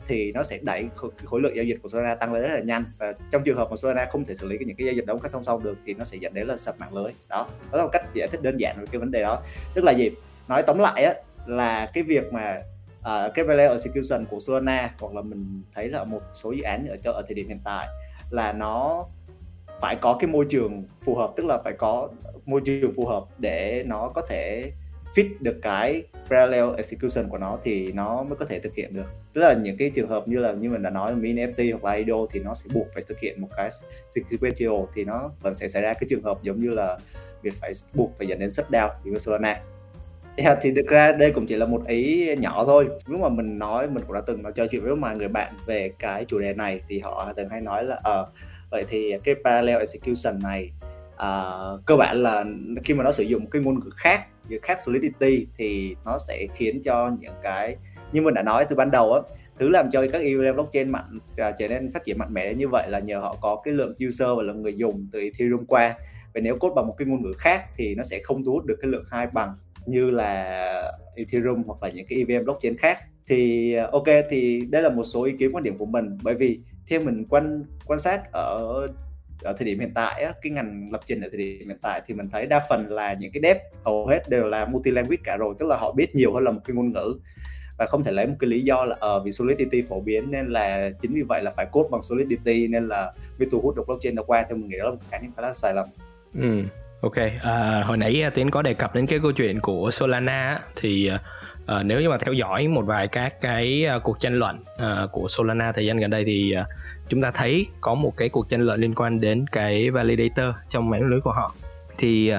thì 0.09 0.33
nó 0.33 0.43
sẽ 0.43 0.59
đẩy 0.63 0.89
khối 1.25 1.41
lượng 1.41 1.57
giao 1.57 1.65
dịch 1.65 1.79
của 1.83 1.89
Solana 1.89 2.15
tăng 2.15 2.33
lên 2.33 2.43
rất 2.43 2.55
là 2.55 2.61
nhanh. 2.61 2.85
Và 2.99 3.13
trong 3.33 3.43
trường 3.43 3.57
hợp 3.57 3.71
mà 3.71 3.77
Solana 3.77 4.07
không 4.11 4.25
thể 4.25 4.35
xử 4.35 4.47
lý 4.47 4.59
những 4.59 4.77
cái 4.77 4.87
giao 4.87 4.95
dịch 4.95 5.07
đó 5.07 5.15
một 5.15 5.21
cách 5.23 5.33
song 5.33 5.45
song 5.45 5.63
được, 5.63 5.79
thì 5.87 5.95
nó 5.95 6.05
sẽ 6.05 6.17
dẫn 6.17 6.35
đến 6.35 6.47
là 6.47 6.57
sập 6.57 6.81
mạng 6.81 6.95
lưới. 6.95 7.13
Đó 7.29 7.47
đó 7.73 7.79
là 7.79 7.85
một 7.85 7.91
cách 7.93 8.05
giải 8.15 8.29
thích 8.29 8.43
đơn 8.43 8.57
giản 8.57 8.77
về 8.81 8.87
cái 8.93 8.99
vấn 8.99 9.11
đề 9.11 9.23
đó. 9.23 9.43
Tức 9.75 9.85
là 9.85 9.93
gì? 9.93 10.11
Nói 10.49 10.63
tóm 10.63 10.79
lại 10.79 11.05
á 11.05 11.15
là 11.47 11.91
cái 11.93 12.03
việc 12.03 12.33
mà 12.33 12.63
uh, 13.01 13.35
cái 13.35 13.45
value 13.45 13.69
execution 13.69 14.25
của 14.31 14.41
Solana 14.41 14.95
hoặc 15.01 15.15
là 15.15 15.23
mình 15.23 15.63
thấy 15.75 15.89
là 15.89 16.05
một 16.05 16.21
số 16.35 16.53
dự 16.53 16.63
án 16.63 16.87
ở 16.89 17.13
ở 17.13 17.23
thời 17.29 17.35
điểm 17.35 17.49
hiện 17.49 17.61
tại 17.65 17.89
là 18.31 18.53
nó 18.53 19.07
phải 19.81 19.97
có 20.01 20.17
cái 20.21 20.29
môi 20.29 20.47
trường 20.51 20.85
phù 21.05 21.15
hợp 21.15 21.33
tức 21.37 21.47
là 21.47 21.59
phải 21.65 21.73
có 21.73 22.09
môi 22.47 22.61
trường 22.65 22.95
phù 22.95 23.07
hợp 23.07 23.25
để 23.39 23.85
nó 23.87 24.09
có 24.15 24.23
thể 24.29 24.73
fit 25.15 25.29
được 25.41 25.59
cái 25.63 26.03
parallel 26.31 26.65
execution 26.77 27.29
của 27.29 27.39
nó 27.39 27.59
thì 27.65 27.93
nó 27.93 28.23
mới 28.23 28.37
có 28.37 28.45
thể 28.45 28.61
thực 28.61 28.75
hiện 28.75 28.95
được. 28.95 29.07
Tức 29.33 29.41
là 29.41 29.55
những 29.55 29.77
cái 29.77 29.91
trường 29.91 30.09
hợp 30.09 30.29
như 30.29 30.39
là 30.39 30.53
như 30.53 30.71
mình 30.71 30.83
đã 30.83 30.91
nói 30.91 31.15
mini 31.15 31.47
NFT 31.47 31.73
hoặc 31.73 31.85
là 31.85 31.93
IDO 31.93 32.17
thì 32.31 32.41
nó 32.41 32.55
sẽ 32.55 32.71
buộc 32.75 32.87
phải 32.95 33.03
thực 33.09 33.19
hiện 33.21 33.41
một 33.41 33.49
cái 33.57 33.71
sequential 34.15 34.75
thì 34.95 35.05
nó 35.05 35.31
vẫn 35.41 35.55
sẽ 35.55 35.69
xảy 35.69 35.83
ra 35.83 35.93
cái 35.93 36.07
trường 36.09 36.23
hợp 36.23 36.43
giống 36.43 36.61
như 36.61 36.71
là 36.71 36.99
việc 37.43 37.55
phải 37.61 37.73
buộc 37.95 38.19
phải 38.19 38.27
dẫn 38.27 38.39
đến 38.39 38.49
shutdown 38.49 38.91
như 39.05 39.19
Solana. 39.19 39.61
Yeah, 40.37 40.59
thì 40.63 40.73
thực 40.77 40.87
ra 40.87 41.13
đây 41.13 41.33
cũng 41.33 41.47
chỉ 41.47 41.57
là 41.57 41.67
một 41.67 41.87
ý 41.87 42.37
nhỏ 42.37 42.65
thôi. 42.65 42.89
Lúc 43.07 43.21
mà 43.21 43.29
mình 43.29 43.59
nói 43.59 43.89
mình 43.89 44.03
cũng 44.07 44.15
đã 44.15 44.21
từng 44.27 44.43
nói 44.43 44.53
trò 44.57 44.67
chuyện 44.71 44.83
với 44.83 44.97
một 44.97 45.09
người 45.17 45.29
bạn 45.29 45.55
về 45.67 45.93
cái 45.99 46.25
chủ 46.25 46.39
đề 46.39 46.55
này 46.55 46.81
thì 46.89 46.99
họ 47.01 47.33
từng 47.37 47.49
hay 47.49 47.61
nói 47.61 47.85
là 47.85 48.01
ờ 48.03 48.21
uh, 48.21 48.29
vậy 48.71 48.85
thì 48.89 49.13
cái 49.25 49.35
parallel 49.45 49.79
execution 49.79 50.43
này 50.43 50.71
uh, 51.15 51.87
cơ 51.87 51.97
bản 51.97 52.23
là 52.23 52.45
khi 52.85 52.95
mà 52.95 53.05
nó 53.05 53.13
sử 53.13 53.23
dụng 53.23 53.51
cái 53.51 53.63
ngôn 53.63 53.81
ngữ 53.85 53.91
khác 53.97 54.27
như 54.49 54.59
khác 54.63 54.79
solidity 54.85 55.47
thì 55.59 55.97
nó 56.05 56.19
sẽ 56.29 56.47
khiến 56.55 56.83
cho 56.83 57.11
những 57.21 57.35
cái 57.43 57.77
như 58.13 58.23
mình 58.23 58.35
đã 58.35 58.43
nói 58.43 58.65
từ 58.65 58.77
ban 58.77 58.91
đầu 58.91 59.13
á 59.13 59.21
thứ 59.59 59.69
làm 59.69 59.91
cho 59.91 60.07
các 60.13 60.23
EVM 60.23 60.55
blockchain 60.55 60.93
mạnh 60.93 61.19
uh, 61.19 61.55
trở 61.59 61.69
nên 61.69 61.93
phát 61.93 62.05
triển 62.05 62.19
mạnh 62.19 62.35
mẽ 62.35 62.55
như 62.55 62.69
vậy 62.69 62.91
là 62.91 62.99
nhờ 62.99 63.19
họ 63.19 63.37
có 63.41 63.61
cái 63.65 63.75
lượng 63.75 63.95
user 64.07 64.29
và 64.37 64.43
lượng 64.43 64.63
người 64.63 64.77
dùng 64.77 65.09
từ 65.13 65.21
Ethereum 65.21 65.65
qua 65.65 65.95
và 66.37 66.41
nếu 66.41 66.57
code 66.59 66.75
bằng 66.75 66.87
một 66.87 66.95
cái 66.99 67.09
ngôn 67.09 67.23
ngữ 67.23 67.33
khác 67.39 67.65
thì 67.77 67.95
nó 67.95 68.03
sẽ 68.03 68.21
không 68.25 68.45
thu 68.45 68.53
hút 68.53 68.65
được 68.65 68.77
cái 68.83 68.91
lượng 68.91 69.05
hai 69.11 69.27
bằng 69.27 69.55
như 69.87 70.11
là 70.11 70.93
Ethereum 71.15 71.63
hoặc 71.67 71.83
là 71.83 71.89
những 71.89 72.07
cái 72.09 72.19
EVM 72.19 72.45
blockchain 72.45 72.77
khác. 72.77 72.99
Thì 73.27 73.73
ờ, 73.75 73.89
ok 73.93 74.05
thì 74.31 74.61
đây 74.71 74.83
là 74.83 74.89
một 74.89 75.05
số 75.05 75.25
ý 75.25 75.33
kiến 75.39 75.51
quan 75.53 75.65
điểm 75.65 75.79
của 75.79 75.87
mình. 75.87 76.19
Bởi 76.23 76.35
vì 76.35 76.61
theo 76.89 77.01
mình 77.01 77.25
quan 77.29 77.65
quan 77.87 78.01
sát 78.01 78.33
ở 78.33 78.87
ở 79.43 79.53
thời 79.59 79.67
điểm 79.67 79.81
hiện 79.81 79.93
tại 79.95 80.23
á, 80.23 80.33
cái 80.43 80.53
ngành 80.53 80.89
lập 80.93 81.01
trình 81.07 81.21
ở 81.21 81.29
thời 81.33 81.39
điểm 81.39 81.69
hiện 81.69 81.79
tại 81.83 82.03
thì 82.07 82.15
mình 82.15 82.29
thấy 82.31 82.47
đa 82.47 82.67
phần 82.69 82.89
là 82.89 83.13
những 83.21 83.33
cái 83.33 83.41
dev 83.43 83.57
hầu 83.85 84.07
hết 84.07 84.29
đều 84.29 84.45
là 84.45 84.65
multi 84.65 84.91
language 84.91 85.23
cả 85.25 85.37
rồi 85.37 85.55
tức 85.59 85.67
là 85.67 85.77
họ 85.77 85.93
biết 85.93 86.15
nhiều 86.15 86.35
hơn 86.35 86.45
là 86.45 86.51
một 86.51 86.61
cái 86.65 86.77
ngôn 86.77 86.93
ngữ 86.93 87.19
và 87.79 87.87
không 87.87 88.05
thể 88.05 88.13
lấy 88.13 88.27
một 88.27 88.35
cái 88.39 88.51
lý 88.51 88.61
do 88.61 88.85
là 88.85 88.97
ở 89.01 89.17
uh, 89.17 89.25
vì 89.25 89.33
solidity 89.33 89.83
phổ 89.83 90.01
biến 90.01 90.31
nên 90.31 90.47
là 90.47 90.91
chính 91.01 91.15
vì 91.15 91.23
vậy 91.23 91.43
là 91.43 91.51
phải 91.57 91.67
code 91.73 91.89
bằng 91.91 92.03
solidity 92.03 92.67
nên 92.67 92.89
là 92.89 93.13
mới 93.39 93.49
thu 93.51 93.61
hút 93.61 93.77
được 93.77 93.87
blockchain 93.87 94.15
nó 94.15 94.23
qua. 94.23 94.45
Theo 94.49 94.57
mình 94.57 94.69
nghĩ 94.69 94.79
đó 94.79 94.85
là 94.85 94.91
một 94.91 95.01
cái 95.11 95.21
khá 95.37 95.43
là 95.43 95.55
sai 95.55 95.75
lầm 95.75 95.87
ừ 96.41 96.63
ok. 97.01 97.17
À, 97.43 97.83
hồi 97.87 97.97
nãy 97.97 98.23
à, 98.23 98.31
tiến 98.31 98.51
có 98.51 98.63
đề 98.63 98.75
cập 98.75 98.95
đến 98.95 99.07
cái 99.07 99.19
câu 99.23 99.33
chuyện 99.33 99.61
của 99.61 99.91
solana 99.91 100.61
thì 100.77 101.07
à, 101.07 101.19
à, 101.67 101.83
nếu 101.83 102.01
như 102.01 102.09
mà 102.09 102.19
theo 102.19 102.33
dõi 102.33 102.69
một 102.69 102.83
vài 102.87 103.09
các 103.09 103.41
cái 103.41 103.87
à, 103.87 103.99
cuộc 103.99 104.21
tranh 104.21 104.35
luận 104.35 104.59
à, 104.79 105.07
của 105.13 105.29
Solana 105.29 105.73
thời 105.73 105.87
gian 105.87 105.97
gần 105.97 106.11
đây 106.11 106.25
thì 106.25 106.53
à, 106.53 106.67
chúng 107.09 107.23
ta 107.23 107.31
thấy 107.31 107.67
có 107.81 107.95
một 107.95 108.17
cái 108.17 108.29
cuộc 108.29 108.49
tranh 108.49 108.61
luận 108.61 108.81
liên 108.81 108.95
quan 108.95 109.21
đến 109.21 109.47
cái 109.53 109.91
validator 109.91 110.55
trong 110.69 110.91
mạng 110.91 111.07
lưới 111.07 111.21
của 111.21 111.33
họ. 111.33 111.53
Thì 111.99 112.33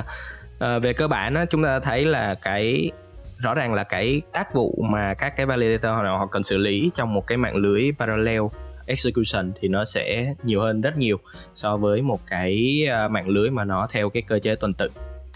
à, 0.60 0.80
về 0.80 0.94
cơ 0.94 1.08
bản 1.08 1.34
á, 1.34 1.46
chúng 1.46 1.63
ta 1.63 1.80
thấy 1.80 2.06
là 2.06 2.36
cái 2.36 2.92
rõ 3.38 3.54
ràng 3.54 3.74
là 3.74 3.84
cái 3.84 4.22
tác 4.34 4.54
vụ 4.54 4.86
mà 4.92 5.13
các 5.13 5.36
cái 5.36 5.46
validator 5.46 5.92
họ, 5.92 6.18
họ 6.18 6.25
cần 6.25 6.44
xử 6.44 6.58
lý 6.58 6.92
trong 6.94 7.13
một 7.13 7.27
cái 7.27 7.38
mạng 7.38 7.56
lưới 7.56 7.92
parallel 8.00 8.42
execution 8.88 9.51
thì 9.62 9.67
nó 9.67 9.86
sẽ 9.86 10.34
nhiều 10.44 10.62
hơn 10.62 10.82
rất 10.82 10.98
nhiều 10.98 11.20
so 11.53 11.77
với 11.77 12.01
một 12.01 12.20
cái 12.27 12.86
à, 12.89 13.08
mạng 13.08 13.27
lưới 13.27 13.50
mà 13.50 13.63
nó 13.63 13.88
theo 13.91 14.10
cái 14.10 14.24
cơ 14.27 14.39
chế 14.39 14.56
tuần 14.56 14.74
tự. 14.74 14.89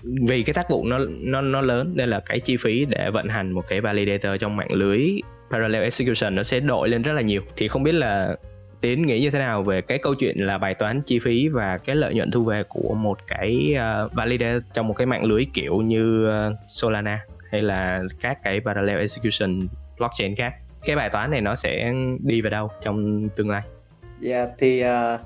Vì 0.03 0.43
cái 0.43 0.53
tác 0.53 0.69
vụ 0.69 0.85
nó 0.85 0.99
nó 1.19 1.41
nó 1.41 1.61
lớn 1.61 1.91
nên 1.95 2.09
là 2.09 2.19
cái 2.19 2.39
chi 2.39 2.57
phí 2.57 2.85
để 2.85 3.09
vận 3.11 3.27
hành 3.27 3.51
một 3.51 3.67
cái 3.67 3.81
validator 3.81 4.41
trong 4.41 4.55
mạng 4.55 4.71
lưới 4.71 5.01
parallel 5.51 5.83
execution 5.83 6.35
nó 6.35 6.43
sẽ 6.43 6.59
đội 6.59 6.89
lên 6.89 7.01
rất 7.01 7.13
là 7.13 7.21
nhiều. 7.21 7.41
Thì 7.55 7.67
không 7.67 7.83
biết 7.83 7.91
là 7.91 8.35
tiến 8.81 9.01
nghĩ 9.01 9.19
như 9.19 9.31
thế 9.31 9.39
nào 9.39 9.63
về 9.63 9.81
cái 9.81 9.97
câu 9.97 10.15
chuyện 10.15 10.37
là 10.37 10.57
bài 10.57 10.73
toán 10.73 11.01
chi 11.01 11.19
phí 11.19 11.47
và 11.47 11.77
cái 11.77 11.95
lợi 11.95 12.13
nhuận 12.13 12.31
thu 12.31 12.43
về 12.43 12.63
của 12.63 12.93
một 12.93 13.17
cái 13.27 13.75
uh, 14.05 14.13
validator 14.13 14.63
trong 14.73 14.87
một 14.87 14.93
cái 14.93 15.07
mạng 15.07 15.23
lưới 15.23 15.45
kiểu 15.53 15.77
như 15.77 16.29
uh, 16.29 16.53
Solana 16.67 17.19
hay 17.51 17.61
là 17.61 18.03
các 18.21 18.37
cái 18.43 18.59
parallel 18.59 18.99
execution 18.99 19.67
blockchain 19.97 20.35
khác? 20.35 20.53
Cái 20.85 20.95
bài 20.95 21.09
toán 21.09 21.31
này 21.31 21.41
nó 21.41 21.55
sẽ 21.55 21.93
đi 22.19 22.41
về 22.41 22.49
đâu 22.49 22.69
trong 22.81 23.29
tương 23.35 23.49
lai? 23.49 23.61
Dạ 24.19 24.37
yeah, 24.37 24.49
thì 24.57 24.83
uh, 24.83 25.19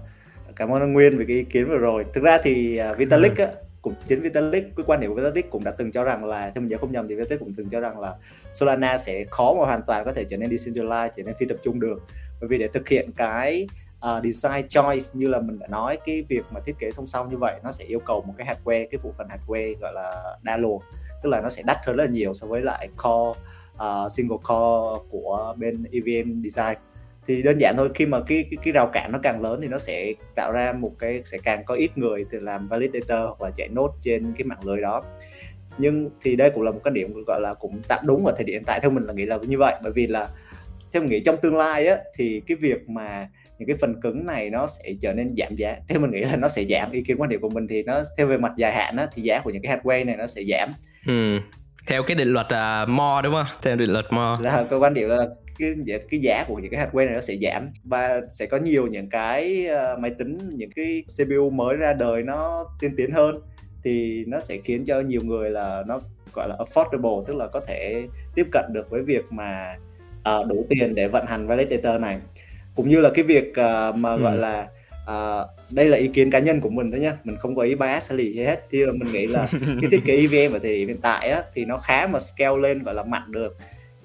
cảm 0.55 0.69
ơn 0.69 0.81
anh 0.81 0.93
Nguyên 0.93 1.17
về 1.17 1.25
cái 1.27 1.37
ý 1.37 1.43
kiến 1.43 1.67
vừa 1.69 1.77
rồi. 1.77 2.05
Thực 2.13 2.23
ra 2.23 2.37
thì 2.43 2.81
uh, 2.91 2.97
Vitalik 2.97 3.37
ừ. 3.37 3.43
á, 3.43 3.51
cũng 3.81 3.93
chính 4.07 4.21
Vitalik 4.21 4.63
cái 4.75 4.83
quan 4.87 5.01
điểm 5.01 5.09
của 5.09 5.15
Vitalik 5.15 5.49
cũng 5.49 5.63
đã 5.63 5.71
từng 5.71 5.91
cho 5.91 6.03
rằng 6.03 6.25
là 6.25 6.51
theo 6.55 6.61
mình 6.61 6.67
nhớ 6.67 6.77
không 6.77 6.91
nhầm 6.91 7.07
thì 7.07 7.15
Vitalik 7.15 7.39
cũng 7.39 7.53
từng 7.57 7.69
cho 7.69 7.79
rằng 7.79 7.99
là 7.99 8.13
Solana 8.53 8.97
sẽ 8.97 9.23
khó 9.29 9.53
mà 9.53 9.65
hoàn 9.65 9.81
toàn 9.87 10.05
có 10.05 10.11
thể 10.11 10.23
trở 10.23 10.37
nên 10.37 10.49
decentralized 10.49 11.09
trở 11.17 11.23
nên 11.23 11.35
phi 11.39 11.45
tập 11.45 11.57
trung 11.63 11.79
được 11.79 12.03
bởi 12.41 12.47
vì 12.47 12.57
để 12.57 12.67
thực 12.67 12.87
hiện 12.87 13.11
cái 13.17 13.67
uh, 14.05 14.23
design 14.23 14.67
choice 14.67 15.05
như 15.13 15.27
là 15.27 15.39
mình 15.39 15.59
đã 15.59 15.67
nói 15.67 15.97
cái 16.05 16.23
việc 16.29 16.45
mà 16.51 16.59
thiết 16.65 16.75
kế 16.79 16.91
song 16.91 17.07
song 17.07 17.29
như 17.29 17.37
vậy 17.37 17.59
nó 17.63 17.71
sẽ 17.71 17.85
yêu 17.85 17.99
cầu 17.99 18.21
một 18.21 18.33
cái 18.37 18.47
hardware 18.47 18.87
cái 18.91 18.99
phụ 19.03 19.13
phần 19.17 19.27
hardware 19.27 19.75
gọi 19.81 19.93
là 19.93 20.37
đa 20.43 20.57
luồng 20.57 20.81
tức 21.23 21.29
là 21.29 21.41
nó 21.41 21.49
sẽ 21.49 21.63
đắt 21.65 21.77
hơn 21.85 21.95
rất 21.95 22.03
là 22.03 22.11
nhiều 22.11 22.33
so 22.33 22.47
với 22.47 22.61
lại 22.61 22.89
core 23.03 23.39
uh, 23.75 24.11
single 24.11 24.37
core 24.37 25.03
của 25.09 25.55
bên 25.57 25.83
EVM 25.91 26.43
design. 26.43 26.77
Thì 27.27 27.41
đơn 27.41 27.57
giản 27.59 27.73
thôi 27.77 27.89
khi 27.95 28.05
mà 28.05 28.19
cái, 28.27 28.45
cái 28.51 28.57
cái 28.63 28.71
rào 28.71 28.87
cản 28.87 29.11
nó 29.11 29.19
càng 29.23 29.41
lớn 29.41 29.59
thì 29.61 29.67
nó 29.67 29.77
sẽ 29.77 30.13
tạo 30.35 30.51
ra 30.51 30.73
một 30.73 30.91
cái 30.99 31.21
sẽ 31.25 31.37
càng 31.43 31.63
có 31.65 31.75
ít 31.75 31.97
người 31.97 32.25
thì 32.31 32.37
làm 32.41 32.67
validator 32.67 33.19
hoặc 33.19 33.41
là 33.41 33.51
chạy 33.55 33.67
nốt 33.67 33.95
trên 34.01 34.33
cái 34.37 34.45
mạng 34.45 34.65
lưới 34.65 34.81
đó. 34.81 35.03
Nhưng 35.77 36.09
thì 36.21 36.35
đây 36.35 36.49
cũng 36.49 36.63
là 36.63 36.71
một 36.71 36.79
cái 36.83 36.93
điểm 36.93 37.23
gọi 37.27 37.41
là 37.41 37.53
cũng 37.53 37.81
tạm 37.87 37.99
đúng 38.07 38.25
ở 38.25 38.33
thời 38.37 38.45
điểm 38.45 38.53
hiện 38.53 38.63
tại 38.65 38.79
theo 38.79 38.91
mình 38.91 39.03
là 39.03 39.13
nghĩ 39.13 39.25
là 39.25 39.37
như 39.37 39.57
vậy. 39.57 39.75
Bởi 39.83 39.91
vì 39.91 40.07
là 40.07 40.29
theo 40.93 41.01
mình 41.01 41.11
nghĩ 41.11 41.19
trong 41.19 41.37
tương 41.37 41.57
lai 41.57 41.87
á 41.87 41.97
thì 42.15 42.41
cái 42.47 42.57
việc 42.57 42.89
mà 42.89 43.29
những 43.59 43.67
cái 43.67 43.77
phần 43.81 44.01
cứng 44.01 44.25
này 44.25 44.49
nó 44.49 44.67
sẽ 44.67 44.93
trở 45.01 45.13
nên 45.13 45.35
giảm 45.37 45.55
giá. 45.55 45.77
Theo 45.87 45.99
mình 45.99 46.11
nghĩ 46.11 46.21
là 46.21 46.35
nó 46.35 46.47
sẽ 46.47 46.63
giảm 46.63 46.91
ý 46.91 47.01
kiến 47.01 47.17
quan 47.17 47.29
điểm 47.29 47.41
của 47.41 47.49
mình 47.49 47.67
thì 47.67 47.83
nó 47.83 48.03
theo 48.17 48.27
về 48.27 48.37
mặt 48.37 48.51
dài 48.57 48.73
hạn 48.73 48.97
á 48.97 49.07
thì 49.13 49.21
giá 49.21 49.41
của 49.43 49.49
những 49.49 49.61
cái 49.61 49.77
hardware 49.77 50.05
này 50.05 50.15
nó 50.15 50.27
sẽ 50.27 50.41
giảm. 50.43 50.71
Ừ 51.07 51.39
theo 51.87 52.03
cái 52.03 52.15
định 52.15 52.27
luật 52.27 52.45
uh, 52.45 52.89
Moore 52.89 53.21
đúng 53.23 53.33
không? 53.33 53.45
Theo 53.61 53.75
định 53.75 53.89
luật 53.89 54.05
Moore 54.09 54.43
là 54.43 54.65
cái 54.69 54.79
quan 54.79 54.93
điểm 54.93 55.09
là 55.09 55.27
cái 55.59 55.73
cái 55.87 56.19
giá 56.19 56.45
của 56.47 56.55
những 56.55 56.71
cái 56.71 56.87
hardware 56.87 57.05
này 57.05 57.15
nó 57.15 57.21
sẽ 57.21 57.35
giảm. 57.41 57.69
Và 57.83 58.21
sẽ 58.31 58.45
có 58.45 58.57
nhiều 58.57 58.87
những 58.87 59.09
cái 59.09 59.67
uh, 59.93 59.99
máy 59.99 60.11
tính 60.19 60.49
những 60.53 60.71
cái 60.75 61.03
CPU 61.17 61.49
mới 61.49 61.75
ra 61.75 61.93
đời 61.93 62.23
nó 62.23 62.65
tiên 62.79 62.93
tiến 62.97 63.11
hơn. 63.11 63.39
Thì 63.83 64.23
nó 64.27 64.41
sẽ 64.41 64.57
khiến 64.63 64.85
cho 64.85 65.01
nhiều 65.01 65.21
người 65.23 65.49
là 65.49 65.83
nó 65.87 65.99
gọi 66.33 66.49
là 66.49 66.55
affordable 66.55 67.23
tức 67.23 67.35
là 67.35 67.47
có 67.47 67.61
thể 67.67 68.07
tiếp 68.35 68.47
cận 68.51 68.65
được 68.73 68.89
với 68.89 69.01
việc 69.01 69.25
mà 69.29 69.75
uh, 70.19 70.47
đủ 70.47 70.65
tiền 70.69 70.95
để 70.95 71.07
vận 71.07 71.25
hành 71.25 71.47
validator 71.47 72.01
này. 72.01 72.19
Cũng 72.75 72.89
như 72.89 72.99
là 72.99 73.09
cái 73.15 73.23
việc 73.23 73.49
uh, 73.49 73.95
mà 73.95 74.13
ừ. 74.13 74.21
gọi 74.21 74.37
là 74.37 74.67
uh, 75.05 75.49
đây 75.71 75.89
là 75.89 75.97
ý 75.97 76.07
kiến 76.07 76.31
cá 76.31 76.39
nhân 76.39 76.61
của 76.61 76.69
mình 76.69 76.91
thôi 76.91 76.99
nhá. 76.99 77.17
Mình 77.23 77.37
không 77.37 77.55
có 77.55 77.61
ý 77.61 77.75
bias 77.75 78.09
hay 78.09 78.17
gì 78.17 78.43
hết. 78.43 78.65
Thì 78.71 78.85
mình 78.85 79.11
nghĩ 79.11 79.27
là 79.27 79.47
cái 79.51 79.89
thiết 79.91 80.01
kế 80.05 80.17
EVM 80.17 80.55
ở 80.55 80.59
thời 80.59 80.75
điểm 80.75 80.87
hiện 80.87 81.01
tại 81.01 81.29
á, 81.29 81.43
thì 81.53 81.65
nó 81.65 81.77
khá 81.77 82.07
mà 82.07 82.19
scale 82.19 82.57
lên 82.57 82.83
gọi 82.83 82.95
là 82.95 83.03
mạnh 83.03 83.31
được. 83.31 83.57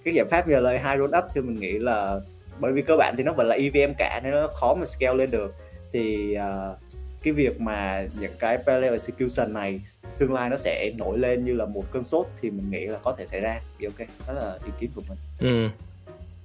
Cái 0.05 0.15
giải 0.15 0.25
pháp 0.31 0.49
như 0.49 0.61
là 0.61 0.79
hai 0.83 0.99
roll 0.99 1.17
up 1.19 1.25
thì 1.35 1.41
mình 1.41 1.57
nghĩ 1.61 1.79
là 1.79 2.21
bởi 2.61 2.73
vì 2.73 2.83
cơ 2.83 2.97
bản 2.97 3.15
thì 3.17 3.23
nó 3.23 3.33
vẫn 3.33 3.47
là 3.47 3.55
EVM 3.55 3.93
cả 3.99 4.21
nên 4.25 4.33
nó 4.33 4.49
khó 4.49 4.75
mà 4.75 4.85
scale 4.85 5.15
lên 5.15 5.31
được. 5.31 5.55
Thì 5.93 6.37
uh, 6.37 6.79
cái 7.23 7.33
việc 7.33 7.61
mà 7.61 8.07
những 8.21 8.33
cái 8.39 8.59
parallel 8.59 8.93
execution 8.93 9.53
này 9.53 9.81
tương 10.19 10.33
lai 10.33 10.51
nó 10.51 10.57
sẽ 10.57 10.93
nổi 10.99 11.19
lên 11.19 11.45
như 11.45 11.55
là 11.55 11.65
một 11.65 11.85
cơn 11.93 12.05
sốt 12.05 12.27
thì 12.41 12.51
mình 12.51 12.71
nghĩ 12.71 12.87
là 12.87 12.99
có 13.03 13.15
thể 13.19 13.27
xảy 13.27 13.41
ra. 13.41 13.61
Thì 13.79 13.87
ok 13.87 14.09
đó 14.29 14.33
là 14.33 14.59
ý 14.67 14.73
kiến 14.81 14.91
của 14.95 15.03
mình. 15.09 15.19
Ừ. 15.39 15.69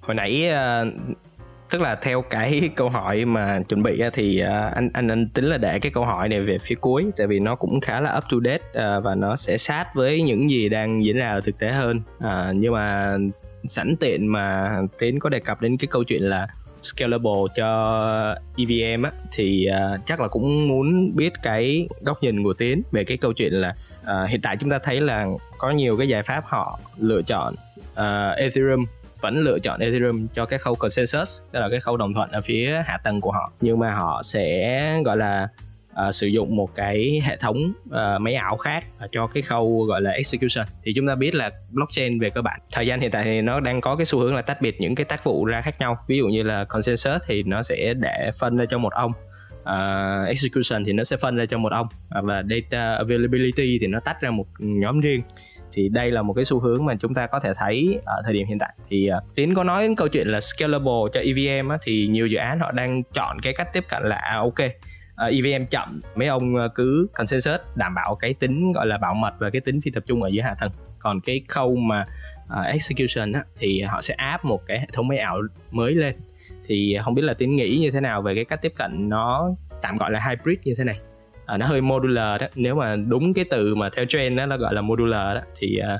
hồi 0.02 0.16
nãy 0.16 0.50
uh, 0.50 1.18
tức 1.70 1.82
là 1.82 1.96
theo 1.96 2.22
cái 2.22 2.70
câu 2.76 2.90
hỏi 2.90 3.26
mà 3.26 3.62
chuẩn 3.70 3.84
bị 3.84 4.02
thì 4.14 4.40
à, 4.40 4.72
anh 4.76 4.90
anh 4.94 5.08
anh 5.08 5.30
tính 5.30 5.46
là 5.46 5.58
để 5.58 5.80
cái 5.80 5.92
câu 5.92 6.06
hỏi 6.06 6.30
này 6.30 6.42
về 6.42 6.58
phía 6.58 6.76
cuối 6.76 7.06
tại 7.18 7.28
vì 7.28 7.40
nó 7.40 7.56
cũng 7.56 7.82
khá 7.82 8.02
là 8.02 8.18
up 8.18 8.24
to 8.32 8.38
date 8.46 8.64
à, 8.74 9.00
và 9.00 9.16
nó 9.16 9.36
sẽ 9.36 9.58
sát 9.58 9.86
với 9.96 10.22
những 10.22 10.50
gì 10.50 10.70
đang 10.70 11.06
diễn 11.06 11.18
ra 11.18 11.30
ở 11.30 11.42
thực 11.42 11.60
tế 11.60 11.72
hơn. 11.72 12.02
À, 12.20 12.52
nhưng 12.56 12.74
mà 12.74 13.18
sẵn 13.68 13.96
tiện 14.00 14.28
mà 14.28 14.78
tiến 15.00 15.20
có 15.20 15.30
đề 15.30 15.40
cập 15.40 15.62
đến 15.62 15.78
cái 15.78 15.88
câu 15.88 16.04
chuyện 16.04 16.24
là 16.24 16.48
scalable 16.86 17.42
cho 17.56 18.36
EVM 18.58 19.04
á 19.04 19.12
thì 19.32 19.68
uh, 19.70 20.00
chắc 20.06 20.20
là 20.20 20.28
cũng 20.28 20.68
muốn 20.68 21.16
biết 21.16 21.34
cái 21.44 21.88
góc 22.02 22.24
nhìn 22.24 22.44
của 22.44 22.54
tiến 22.54 22.82
về 22.92 23.04
cái 23.04 23.18
câu 23.18 23.34
chuyện 23.34 23.54
là 23.54 23.74
uh, 24.02 24.30
hiện 24.30 24.42
tại 24.42 24.58
chúng 24.60 24.70
ta 24.70 24.80
thấy 24.84 25.02
là 25.02 25.28
có 25.58 25.72
nhiều 25.72 25.98
cái 25.98 26.08
giải 26.08 26.24
pháp 26.24 26.44
họ 26.46 26.80
lựa 26.98 27.22
chọn 27.22 27.56
uh, 27.92 28.38
Ethereum 28.38 28.86
vẫn 29.26 29.40
lựa 29.40 29.60
chọn 29.60 29.80
Ethereum 29.80 30.28
cho 30.34 30.46
cái 30.46 30.60
khâu 30.60 30.76
consensus 30.76 31.42
tức 31.52 31.60
là 31.60 31.70
cái 31.70 31.80
khâu 31.80 31.98
đồng 31.98 32.14
thuận 32.14 32.32
ở 32.32 32.42
phía 32.42 32.84
hạ 32.86 32.98
tầng 33.04 33.22
của 33.22 33.32
họ. 33.32 33.52
Nhưng 33.62 33.80
mà 33.80 33.94
họ 33.94 34.22
sẽ 34.24 35.02
gọi 35.06 35.18
là 35.18 35.48
uh, 36.08 36.16
sử 36.16 36.28
dụng 36.28 36.56
một 36.56 36.76
cái 36.76 37.22
hệ 37.24 37.38
thống 37.38 37.74
uh, 37.90 38.22
máy 38.22 38.36
ảo 38.36 38.58
khác 38.58 38.86
cho 39.12 39.28
cái 39.28 39.44
khâu 39.44 39.84
gọi 39.84 40.02
là 40.02 40.12
execution. 40.12 40.66
Thì 40.84 40.94
chúng 40.96 41.08
ta 41.08 41.16
biết 41.16 41.36
là 41.36 41.52
blockchain 41.72 42.20
về 42.20 42.30
cơ 42.30 42.42
bản 42.42 42.60
thời 42.72 42.88
gian 42.88 43.02
hiện 43.02 43.12
tại 43.12 43.24
thì 43.24 43.42
nó 43.42 43.60
đang 43.60 43.82
có 43.82 43.96
cái 43.96 44.06
xu 44.06 44.20
hướng 44.20 44.36
là 44.36 44.42
tách 44.42 44.62
biệt 44.62 44.82
những 44.82 44.96
cái 44.96 45.06
tác 45.06 45.24
vụ 45.24 45.46
ra 45.46 45.62
khác 45.62 45.80
nhau. 45.80 45.98
Ví 46.08 46.18
dụ 46.18 46.28
như 46.28 46.44
là 46.44 46.66
consensus 46.66 47.22
thì 47.28 47.44
nó 47.44 47.64
sẽ 47.64 47.94
để 47.94 48.32
phân 48.40 48.58
ra 48.58 48.66
cho 48.70 48.78
một 48.78 48.94
ông 48.94 49.12
uh, 49.62 50.28
execution 50.28 50.86
thì 50.86 50.94
nó 50.94 51.04
sẽ 51.04 51.18
phân 51.18 51.36
ra 51.36 51.46
cho 51.46 51.58
một 51.58 51.72
ông 51.72 51.88
và 52.24 52.44
data 52.50 52.96
availability 52.96 53.78
thì 53.82 53.88
nó 53.88 54.00
tách 54.00 54.22
ra 54.22 54.32
một 54.32 54.48
nhóm 54.60 55.00
riêng 55.00 55.22
thì 55.76 55.90
đây 55.90 56.12
là 56.12 56.22
một 56.22 56.34
cái 56.34 56.46
xu 56.46 56.60
hướng 56.60 56.86
mà 56.86 56.96
chúng 57.00 57.14
ta 57.14 57.28
có 57.28 57.40
thể 57.40 57.54
thấy 57.56 58.00
ở 58.06 58.22
thời 58.26 58.34
điểm 58.34 58.48
hiện 58.48 58.60
tại. 58.60 58.74
Thì 58.90 59.10
uh, 59.18 59.36
tiến 59.36 59.54
có 59.54 59.64
nói 59.64 59.82
đến 59.82 59.96
câu 59.96 60.08
chuyện 60.08 60.28
là 60.28 60.42
scalable 60.42 61.02
cho 61.14 61.20
EVM 61.20 61.70
á, 61.70 61.78
thì 61.82 62.08
nhiều 62.08 62.28
dự 62.28 62.38
án 62.38 62.60
họ 62.60 62.72
đang 62.72 63.04
chọn 63.04 63.42
cái 63.42 63.54
cách 63.54 63.74
tiếp 63.74 63.84
cận 63.90 64.04
là 64.04 64.16
à, 64.16 64.38
ok 64.38 64.60
ờ, 65.16 65.28
uh, 65.28 65.34
EVM 65.34 65.66
chậm 65.66 66.00
mấy 66.16 66.28
ông 66.28 66.56
ờ, 66.56 66.68
cứ 66.76 67.08
consensus 67.14 67.62
đảm 67.76 67.96
bảo 67.96 68.16
cái 68.16 68.34
tính 68.34 68.72
gọi 68.72 68.88
là 68.88 68.98
bảo 68.98 69.14
mật 69.14 69.34
và 69.40 69.50
cái 69.50 69.62
tính 69.62 69.82
phi 69.82 69.92
tập 69.92 70.04
trung 70.08 70.24
ở 70.24 70.30
dưới 70.30 70.44
hạ 70.44 70.56
tầng. 70.60 70.72
Còn 71.00 71.22
cái 71.22 71.42
khâu 71.48 71.76
mà 71.76 72.06
uh, 72.44 72.66
execution 72.66 73.32
á, 73.32 73.44
thì 73.58 73.82
họ 73.82 74.02
sẽ 74.02 74.14
áp 74.14 74.46
một 74.46 74.62
cái 74.66 74.80
hệ 74.80 74.88
thống 74.94 75.08
máy 75.08 75.18
ảo 75.18 75.38
mới 75.72 75.96
lên. 75.96 76.16
Thì 76.68 76.98
không 77.04 77.14
biết 77.14 77.22
là 77.22 77.34
tiến 77.34 77.56
nghĩ 77.56 77.78
như 77.82 77.92
thế 77.92 78.00
nào 78.00 78.22
về 78.22 78.36
cái 78.36 78.46
cách 78.46 78.62
tiếp 78.62 78.74
cận 78.76 79.10
nó 79.10 79.50
tạm 79.82 79.98
gọi 79.98 80.12
là 80.12 80.20
hybrid 80.30 80.60
như 80.64 80.76
thế 80.78 80.84
này? 80.84 80.96
À, 81.46 81.58
nó 81.58 81.66
hơi 81.66 81.82
modular 81.82 82.42
đó. 82.42 82.48
Nếu 82.56 82.76
mà 82.76 82.96
đúng 82.96 83.34
cái 83.34 83.46
từ 83.50 83.76
mà 83.76 83.90
theo 83.96 84.06
trend 84.06 84.38
đó 84.38 84.46
nó 84.46 84.58
gọi 84.58 84.74
là 84.74 84.82
modular 84.82 85.36
đó 85.36 85.42
thì 85.60 85.78
à, 85.78 86.00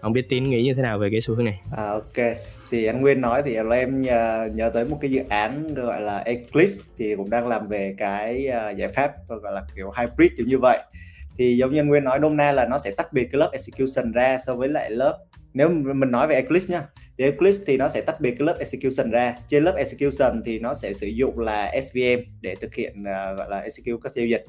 không 0.00 0.12
biết 0.12 0.28
tín 0.28 0.50
nghĩ 0.50 0.62
như 0.62 0.74
thế 0.74 0.82
nào 0.82 0.98
về 0.98 1.08
cái 1.10 1.20
xu 1.20 1.34
hướng 1.34 1.44
này? 1.44 1.60
À, 1.76 1.86
ok. 1.86 2.36
Thì 2.70 2.84
anh 2.84 3.00
Nguyên 3.00 3.20
nói 3.20 3.42
thì 3.44 3.54
em 3.54 4.02
nhớ, 4.02 4.12
à, 4.12 4.46
nhớ 4.54 4.70
tới 4.74 4.84
một 4.84 4.98
cái 5.00 5.10
dự 5.10 5.22
án 5.28 5.74
gọi 5.74 6.00
là 6.00 6.18
Eclipse 6.18 6.82
thì 6.98 7.16
cũng 7.16 7.30
đang 7.30 7.48
làm 7.48 7.68
về 7.68 7.94
cái 7.98 8.48
uh, 8.48 8.76
giải 8.76 8.88
pháp 8.88 9.12
gọi 9.28 9.52
là 9.52 9.62
kiểu 9.76 9.92
hybrid 9.98 10.32
kiểu 10.36 10.46
như 10.46 10.58
vậy. 10.58 10.78
Thì 11.38 11.56
giống 11.56 11.72
như 11.72 11.80
anh 11.80 11.88
Nguyên 11.88 12.04
nói 12.04 12.18
nôm 12.18 12.36
na 12.36 12.52
là 12.52 12.66
nó 12.66 12.78
sẽ 12.78 12.90
tách 12.90 13.12
biệt 13.12 13.28
cái 13.32 13.38
lớp 13.38 13.50
execution 13.52 14.12
ra 14.12 14.36
so 14.46 14.54
với 14.54 14.68
lại 14.68 14.90
lớp 14.90 15.18
nếu 15.54 15.68
mình 15.68 16.10
nói 16.10 16.28
về 16.28 16.34
Eclipse 16.34 16.74
nhá 16.74 16.82
thì 17.18 17.24
Eclipse 17.24 17.64
thì 17.66 17.76
nó 17.76 17.88
sẽ 17.88 18.00
tách 18.00 18.20
biệt 18.20 18.30
cái 18.38 18.46
lớp 18.46 18.56
execution 18.58 19.10
ra. 19.10 19.34
Trên 19.48 19.64
lớp 19.64 19.74
execution 19.76 20.42
thì 20.44 20.58
nó 20.58 20.74
sẽ 20.74 20.92
sử 20.92 21.06
dụng 21.06 21.38
là 21.38 21.72
SVM 21.82 22.20
để 22.40 22.54
thực 22.60 22.74
hiện 22.74 22.92
uh, 23.00 23.38
gọi 23.38 23.50
là 23.50 23.58
execute 23.58 24.00
các 24.02 24.12
giao 24.12 24.26
dịch 24.26 24.44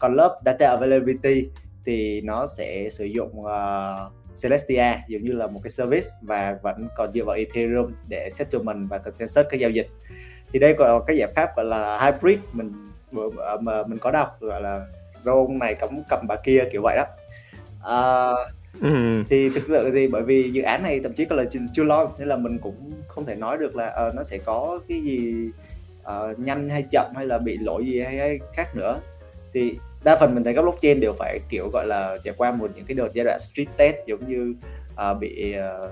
còn 0.00 0.14
lớp 0.14 0.40
data 0.44 0.68
availability 0.68 1.48
thì 1.84 2.20
nó 2.20 2.46
sẽ 2.46 2.88
sử 2.90 3.04
dụng 3.04 3.40
uh, 3.40 4.12
Celestia 4.42 4.94
giống 5.08 5.22
như 5.22 5.32
là 5.32 5.46
một 5.46 5.60
cái 5.62 5.70
service 5.70 6.06
và 6.22 6.58
vẫn 6.62 6.88
còn 6.96 7.12
dựa 7.14 7.24
vào 7.24 7.36
Ethereum 7.36 7.92
để 8.08 8.28
settlement 8.30 8.88
và 8.90 8.98
consensus 8.98 9.46
các 9.50 9.60
giao 9.60 9.70
dịch. 9.70 9.88
Thì 10.52 10.58
đây 10.58 10.74
còn 10.78 11.02
cái 11.06 11.16
giải 11.16 11.32
pháp 11.36 11.56
gọi 11.56 11.64
là 11.64 12.00
hybrid 12.04 12.38
mình 12.52 12.72
mà 13.60 13.82
mình 13.82 13.98
có 13.98 14.10
đọc 14.10 14.40
gọi 14.40 14.62
là 14.62 14.86
rôn 15.24 15.58
này 15.58 15.74
cấm 15.74 16.02
cầm 16.08 16.26
bà 16.28 16.36
kia 16.36 16.64
kiểu 16.72 16.82
vậy 16.82 16.96
đó. 16.96 17.04
Ừ. 18.80 19.22
thì 19.28 19.50
thực 19.50 19.64
sự 19.68 19.90
thì 19.94 20.06
bởi 20.06 20.22
vì 20.22 20.50
dự 20.50 20.62
án 20.62 20.82
này 20.82 21.00
thậm 21.00 21.12
chí 21.12 21.24
còn 21.24 21.38
là 21.38 21.44
chưa 21.72 21.84
lo 21.84 22.08
nên 22.18 22.28
là 22.28 22.36
mình 22.36 22.58
cũng 22.58 22.90
không 23.08 23.24
thể 23.24 23.34
nói 23.34 23.58
được 23.58 23.76
là 23.76 24.06
uh, 24.08 24.14
nó 24.14 24.24
sẽ 24.24 24.38
có 24.38 24.80
cái 24.88 25.00
gì 25.00 25.48
uh, 26.02 26.38
nhanh 26.38 26.70
hay 26.70 26.84
chậm 26.90 27.12
hay 27.14 27.26
là 27.26 27.38
bị 27.38 27.58
lỗi 27.58 27.86
gì 27.86 28.00
hay, 28.00 28.16
hay 28.16 28.38
khác 28.52 28.76
nữa. 28.76 29.00
Thì 29.52 29.78
đa 30.04 30.16
phần 30.20 30.34
mình 30.34 30.44
thấy 30.44 30.54
các 30.54 30.62
blockchain 30.62 31.00
đều 31.00 31.12
phải 31.18 31.40
kiểu 31.48 31.70
gọi 31.72 31.86
là 31.86 32.16
trải 32.24 32.34
qua 32.36 32.52
một 32.52 32.70
những 32.74 32.84
cái 32.84 32.94
đợt 32.94 33.08
giai 33.14 33.24
đoạn 33.24 33.40
street 33.40 33.68
test 33.76 33.96
giống 34.06 34.28
như 34.28 34.54
uh, 34.92 35.18
bị 35.20 35.54
uh, 35.58 35.90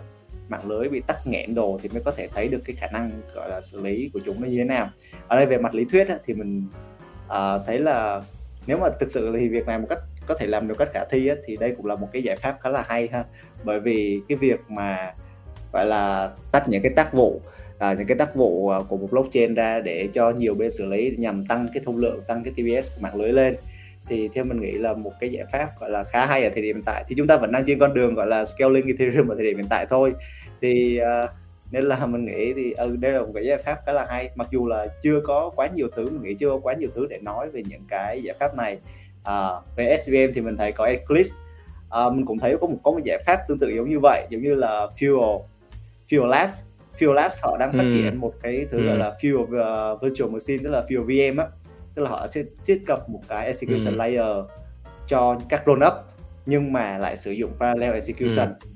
mạng 0.49 0.69
lưới 0.69 0.89
bị 0.89 1.01
tắc 1.07 1.27
nghẽn 1.27 1.55
đồ 1.55 1.79
thì 1.83 1.89
mới 1.89 2.03
có 2.05 2.11
thể 2.11 2.29
thấy 2.35 2.49
được 2.49 2.61
cái 2.65 2.77
khả 2.77 2.87
năng 2.93 3.11
gọi 3.35 3.51
là 3.51 3.61
xử 3.61 3.81
lý 3.81 4.11
của 4.13 4.21
chúng 4.25 4.43
nó 4.43 4.49
như 4.49 4.59
thế 4.59 4.65
nào. 4.65 4.91
Ở 5.29 5.37
đây 5.37 5.47
về 5.47 5.59
mặt 5.59 5.75
lý 5.75 5.85
thuyết 5.85 6.07
thì 6.25 6.35
mình 6.35 6.67
uh, 7.27 7.67
thấy 7.67 7.79
là 7.79 8.23
nếu 8.67 8.79
mà 8.79 8.89
thực 9.01 9.11
sự 9.11 9.37
thì 9.39 9.49
việc 9.49 9.67
này 9.67 9.79
một 9.79 9.87
cách 9.91 9.99
có 10.27 10.35
thể 10.35 10.47
làm 10.47 10.69
được 10.69 10.79
cách 10.79 10.89
khả 10.93 11.05
thi 11.11 11.31
thì 11.47 11.57
đây 11.57 11.75
cũng 11.77 11.87
là 11.87 11.95
một 11.95 12.09
cái 12.13 12.23
giải 12.23 12.37
pháp 12.37 12.59
khá 12.61 12.71
là 12.71 12.85
hay 12.89 13.09
ha. 13.13 13.25
Bởi 13.65 13.81
vì 13.81 14.21
cái 14.29 14.39
việc 14.39 14.61
mà 14.69 15.15
gọi 15.73 15.87
là 15.87 16.31
tách 16.53 16.69
những 16.69 16.83
cái 16.83 16.93
tác 16.97 17.13
vụ 17.13 17.41
à, 17.79 17.93
những 17.93 18.07
cái 18.07 18.17
tác 18.17 18.35
vụ 18.35 18.69
à, 18.69 18.79
của 18.89 18.97
một 18.97 19.09
blockchain 19.11 19.55
ra 19.55 19.81
để 19.81 20.09
cho 20.15 20.31
nhiều 20.31 20.55
bên 20.55 20.71
xử 20.71 20.87
lý 20.87 21.13
nhằm 21.19 21.47
tăng 21.47 21.69
cái 21.75 21.83
thông 21.87 21.97
lượng 21.97 22.21
tăng 22.29 22.43
cái 22.45 22.53
TPS 22.53 22.95
của 22.95 23.01
mạng 23.03 23.17
lưới 23.17 23.33
lên 23.33 23.57
thì 24.09 24.29
theo 24.35 24.45
mình 24.45 24.61
nghĩ 24.61 24.73
là 24.73 24.95
một 24.95 25.13
cái 25.21 25.31
giải 25.31 25.45
pháp 25.53 25.81
gọi 25.81 25.91
là 25.91 26.05
khá 26.05 26.27
hay 26.27 26.45
ở 26.45 26.51
thời 26.55 26.63
điểm 26.63 26.77
hiện 26.77 26.85
tại. 26.87 27.05
Thì 27.09 27.15
chúng 27.19 27.27
ta 27.27 27.37
vẫn 27.37 27.53
đang 27.53 27.65
trên 27.67 27.79
con 27.79 27.95
đường 27.95 28.15
gọi 28.15 28.27
là 28.27 28.45
scaling 28.45 28.87
Ethereum 28.87 29.29
ở 29.29 29.35
thời 29.35 29.45
điểm 29.45 29.57
hiện 29.57 29.67
tại 29.71 29.87
thôi. 29.91 30.13
Thì 30.61 31.01
uh, 31.25 31.31
nên 31.71 31.85
là 31.85 32.07
mình 32.07 32.25
nghĩ 32.25 32.53
thì 32.53 32.73
ừ, 32.73 32.97
đây 32.97 33.13
là 33.13 33.21
một 33.21 33.31
cái 33.35 33.45
giải 33.45 33.59
pháp 33.59 33.79
khá 33.87 33.93
là 33.93 34.07
hay. 34.11 34.31
Mặc 34.35 34.49
dù 34.51 34.67
là 34.67 34.87
chưa 35.03 35.21
có 35.25 35.51
quá 35.57 35.67
nhiều 35.75 35.89
thứ 35.97 36.11
mình 36.11 36.23
nghĩ 36.23 36.35
chưa 36.35 36.49
có 36.49 36.59
quá 36.63 36.75
nhiều 36.75 36.89
thứ 36.95 37.07
để 37.11 37.19
nói 37.23 37.51
về 37.51 37.63
những 37.69 37.83
cái 37.89 38.23
giải 38.23 38.37
pháp 38.41 38.57
này. 38.57 38.79
À, 39.25 39.49
về 39.77 39.97
SVM 39.97 40.33
thì 40.35 40.41
mình 40.41 40.57
thấy 40.57 40.73
có 40.73 40.85
Eclipse. 40.85 41.31
À, 41.91 42.11
mình 42.11 42.27
cũng 42.27 42.39
thấy 42.39 42.57
có 42.61 42.67
một 42.67 42.79
có 42.83 42.91
một 42.91 43.01
giải 43.05 43.19
pháp 43.27 43.39
tương 43.49 43.59
tự 43.59 43.69
giống 43.69 43.91
như 43.91 43.99
vậy 44.03 44.27
giống 44.31 44.43
như 44.43 44.55
là 44.55 44.87
Fuel 44.99 45.43
Fuel 46.09 46.27
Labs. 46.27 46.59
Fuel 46.99 47.13
Labs 47.13 47.39
họ 47.43 47.57
đang 47.57 47.73
phát 47.73 47.83
ừ. 47.83 47.91
triển 47.93 48.17
một 48.17 48.33
cái 48.43 48.67
thứ 48.71 48.79
ừ. 48.79 48.87
gọi 48.87 48.99
là 48.99 49.15
Fuel 49.21 49.43
uh, 49.43 50.03
Virtual 50.03 50.31
Machine 50.31 50.63
tức 50.65 50.71
là 50.71 50.85
Fuel 50.89 51.03
VM 51.03 51.37
á 51.37 51.47
tức 51.97 52.03
là 52.03 52.11
họ 52.11 52.27
sẽ 52.27 52.43
thiết 52.67 52.83
lập 52.87 53.09
một 53.09 53.21
cái 53.29 53.47
execution 53.47 53.95
ừ. 53.95 53.97
layer 53.97 54.47
cho 55.07 55.39
các 55.49 55.63
roll 55.67 55.85
up 55.85 55.93
nhưng 56.47 56.73
mà 56.73 56.99
lại 56.99 57.17
sử 57.17 57.31
dụng 57.31 57.53
parallel 57.59 57.93
execution 57.93 58.49
ừ. 58.49 58.69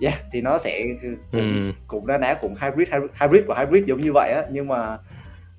yeah 0.00 0.22
thì 0.32 0.40
nó 0.40 0.58
sẽ 0.58 0.82
cũng, 1.02 1.16
ừ. 1.40 1.72
cũng 1.86 2.06
đã 2.06 2.18
đá 2.18 2.34
cũng 2.34 2.54
hybrid 2.60 2.88
hybrid 3.20 3.42
của 3.46 3.54
hybrid 3.58 3.84
giống 3.84 4.00
như 4.00 4.12
vậy 4.14 4.32
á 4.32 4.42
nhưng 4.50 4.68
mà 4.68 4.98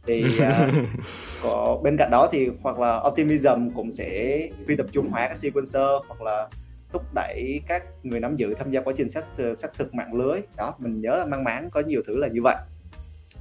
thì 0.06 0.24
uh, 0.26 0.76
có 1.44 1.80
bên 1.84 1.98
cạnh 1.98 2.12
đó 2.12 2.30
thì 2.32 2.50
hoặc 2.62 2.80
là 2.80 3.02
optimism 3.08 3.70
cũng 3.76 3.92
sẽ 3.92 4.40
phi 4.68 4.76
tập 4.76 4.86
trung 4.92 5.10
hóa 5.10 5.28
các 5.28 5.38
sequencer 5.38 5.90
hoặc 6.08 6.22
là 6.22 6.48
thúc 6.90 7.04
đẩy 7.16 7.62
các 7.68 7.84
người 8.04 8.20
nắm 8.20 8.36
giữ 8.36 8.54
tham 8.54 8.72
gia 8.72 8.82
quá 8.82 8.94
trình 8.98 9.10
xác 9.10 9.26
xác 9.58 9.74
thực 9.78 9.94
mạng 9.94 10.14
lưới 10.14 10.42
đó 10.58 10.76
mình 10.80 11.02
nhớ 11.02 11.16
là 11.16 11.26
mang 11.26 11.44
máng 11.44 11.70
có 11.70 11.82
nhiều 11.82 12.02
thứ 12.08 12.18
là 12.18 12.28
như 12.28 12.42
vậy 12.44 12.56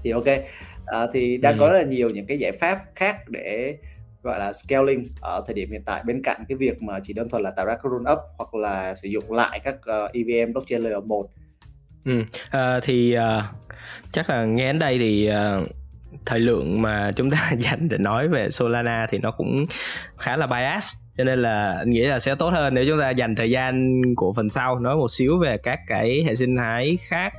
thì 0.02 0.10
ok 0.10 0.24
à, 0.87 1.07
thì 1.12 1.37
đang 1.37 1.55
ừ. 1.55 1.61
có 1.61 1.68
rất 1.68 1.79
là 1.79 1.85
nhiều 1.85 2.11
những 2.11 2.27
cái 2.27 2.38
giải 2.38 2.53
pháp 2.53 2.79
khác 2.94 3.16
để 3.29 3.77
gọi 4.22 4.38
là 4.38 4.53
scaling 4.53 5.09
ở 5.20 5.44
thời 5.46 5.55
điểm 5.55 5.70
hiện 5.70 5.83
tại 5.87 6.03
bên 6.07 6.22
cạnh 6.22 6.44
cái 6.49 6.57
việc 6.57 6.83
mà 6.83 7.01
chỉ 7.03 7.12
đơn 7.12 7.29
thuần 7.29 7.42
là 7.42 7.51
tạo 7.51 7.66
ra 7.66 7.75
các 7.75 7.90
roll 7.90 8.12
up 8.12 8.18
hoặc 8.38 8.55
là 8.55 8.94
sử 8.94 9.09
dụng 9.09 9.33
lại 9.33 9.61
các 9.64 9.75
uh, 9.75 10.12
EVM 10.12 10.53
blockchain 10.53 10.83
layer 10.83 11.05
1 11.05 11.27
ừ. 12.05 12.22
à, 12.51 12.81
thì 12.83 13.16
uh, 13.18 13.44
chắc 14.12 14.31
là 14.31 14.44
nghe 14.44 14.66
đến 14.66 14.79
đây 14.79 14.99
thì 14.99 15.31
uh, 15.31 15.68
thời 16.27 16.40
lượng 16.40 16.83
mà 16.83 17.12
chúng 17.16 17.31
ta 17.31 17.51
dành 17.59 17.88
để 17.88 17.99
nói 17.99 18.29
về 18.29 18.51
Solana 18.51 19.07
thì 19.11 19.18
nó 19.18 19.31
cũng 19.31 19.64
khá 20.16 20.37
là 20.37 20.46
bias 20.46 20.94
cho 21.16 21.24
nên 21.24 21.42
là 21.42 21.76
anh 21.79 21.90
nghĩ 21.90 22.00
là 22.00 22.20
sẽ 22.20 22.35
tốt 22.35 22.50
hơn 22.50 22.74
nếu 22.74 22.85
chúng 22.88 23.00
ta 23.00 23.11
dành 23.11 23.35
thời 23.35 23.50
gian 23.50 24.02
của 24.16 24.33
phần 24.33 24.50
sau 24.50 24.79
nói 24.79 24.96
một 24.96 25.12
xíu 25.12 25.38
về 25.38 25.59
các 25.59 25.81
cái 25.87 26.24
hệ 26.26 26.35
sinh 26.35 26.57
thái 26.57 26.98
khác. 27.09 27.35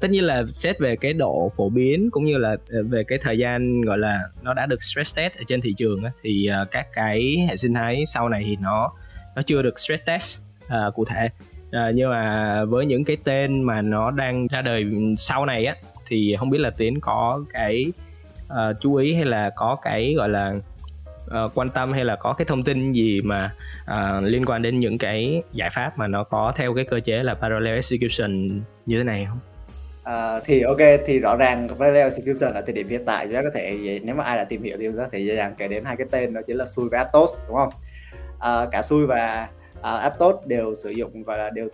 Tất 0.00 0.10
nhiên 0.10 0.24
là 0.24 0.42
xét 0.48 0.78
về 0.78 0.96
cái 0.96 1.12
độ 1.12 1.52
phổ 1.56 1.68
biến 1.68 2.10
cũng 2.10 2.24
như 2.24 2.38
là 2.38 2.56
ờ, 2.70 2.82
về 2.82 3.04
cái 3.04 3.18
thời 3.18 3.38
gian 3.38 3.80
gọi 3.80 3.98
là 3.98 4.20
nó 4.42 4.54
đã 4.54 4.66
được 4.66 4.82
stress 4.82 5.16
test 5.16 5.36
ở 5.36 5.42
trên 5.46 5.60
thị 5.60 5.74
trường 5.76 6.02
thì 6.22 6.46
ờ, 6.46 6.64
các 6.70 6.86
cái 6.92 7.46
hệ 7.48 7.56
sinh 7.56 7.74
thái 7.74 8.02
sau 8.06 8.28
này 8.28 8.42
thì 8.46 8.56
nó 8.56 8.92
nó 9.36 9.42
chưa 9.42 9.62
được 9.62 9.80
stress 9.80 10.04
test 10.04 10.40
uh, 10.66 10.94
cụ 10.94 11.04
thể. 11.04 11.28
Uh, 11.66 11.94
nhưng 11.94 12.10
mà 12.10 12.64
với 12.64 12.86
những 12.86 13.04
cái 13.04 13.16
tên 13.24 13.62
mà 13.62 13.82
nó 13.82 14.10
đang 14.10 14.46
ra 14.46 14.62
đời 14.62 14.84
sau 15.18 15.46
này 15.46 15.66
á 15.66 15.74
thì 16.06 16.36
không 16.38 16.50
biết 16.50 16.58
là 16.58 16.70
tiến 16.70 17.00
có 17.00 17.44
cái 17.52 17.92
uh, 18.52 18.76
chú 18.80 18.94
ý 18.94 19.14
hay 19.14 19.24
là 19.24 19.50
có 19.56 19.76
cái 19.82 20.14
gọi 20.16 20.28
là 20.28 20.54
uh, 21.44 21.50
quan 21.54 21.70
tâm 21.70 21.92
hay 21.92 22.04
là 22.04 22.16
có 22.16 22.32
cái 22.32 22.44
thông 22.44 22.64
tin 22.64 22.92
gì 22.92 23.20
mà 23.24 23.54
uh, 23.84 24.24
liên 24.24 24.44
quan 24.46 24.62
đến 24.62 24.80
những 24.80 24.98
cái 24.98 25.42
giải 25.52 25.70
pháp 25.74 25.98
mà 25.98 26.06
nó 26.06 26.24
có 26.24 26.52
theo 26.56 26.74
cái 26.74 26.84
cơ 26.84 27.00
chế 27.00 27.22
là 27.22 27.34
parallel 27.34 27.74
execution 27.74 28.60
như 28.86 28.98
thế 28.98 29.04
này 29.04 29.26
không? 29.28 29.38
Uh, 30.00 30.42
thì 30.44 30.62
ok 30.62 30.78
thì 31.06 31.18
rõ 31.18 31.36
ràng 31.36 31.68
parallel 31.68 32.04
execution 32.04 32.54
ở 32.54 32.62
thời 32.62 32.74
điểm 32.74 32.88
hiện 32.88 33.04
tại 33.06 33.26
chúng 33.26 33.34
ta 33.34 33.42
có 33.42 33.50
thể 33.54 34.00
nếu 34.02 34.14
mà 34.14 34.24
ai 34.24 34.36
đã 34.36 34.44
tìm 34.44 34.62
hiểu 34.62 34.76
thì 34.80 34.86
chúng 34.86 34.96
ta 34.96 35.02
có 35.02 35.08
thể 35.12 35.18
dễ 35.18 35.36
dàng 35.36 35.54
kể 35.58 35.68
đến 35.68 35.84
hai 35.84 35.96
cái 35.96 36.06
tên 36.10 36.34
đó 36.34 36.40
chính 36.46 36.56
là 36.56 36.66
Sui 36.66 36.88
và 36.88 36.98
Aptos 36.98 37.30
đúng 37.48 37.56
không? 37.56 37.72
Uh, 38.36 38.72
cả 38.72 38.82
Sui 38.82 39.06
và 39.06 39.48
uh, 39.78 39.84
Aptos 39.84 40.34
đều 40.46 40.74
sử 40.74 40.90
dụng 40.90 41.24
và 41.24 41.50
đều 41.50 41.68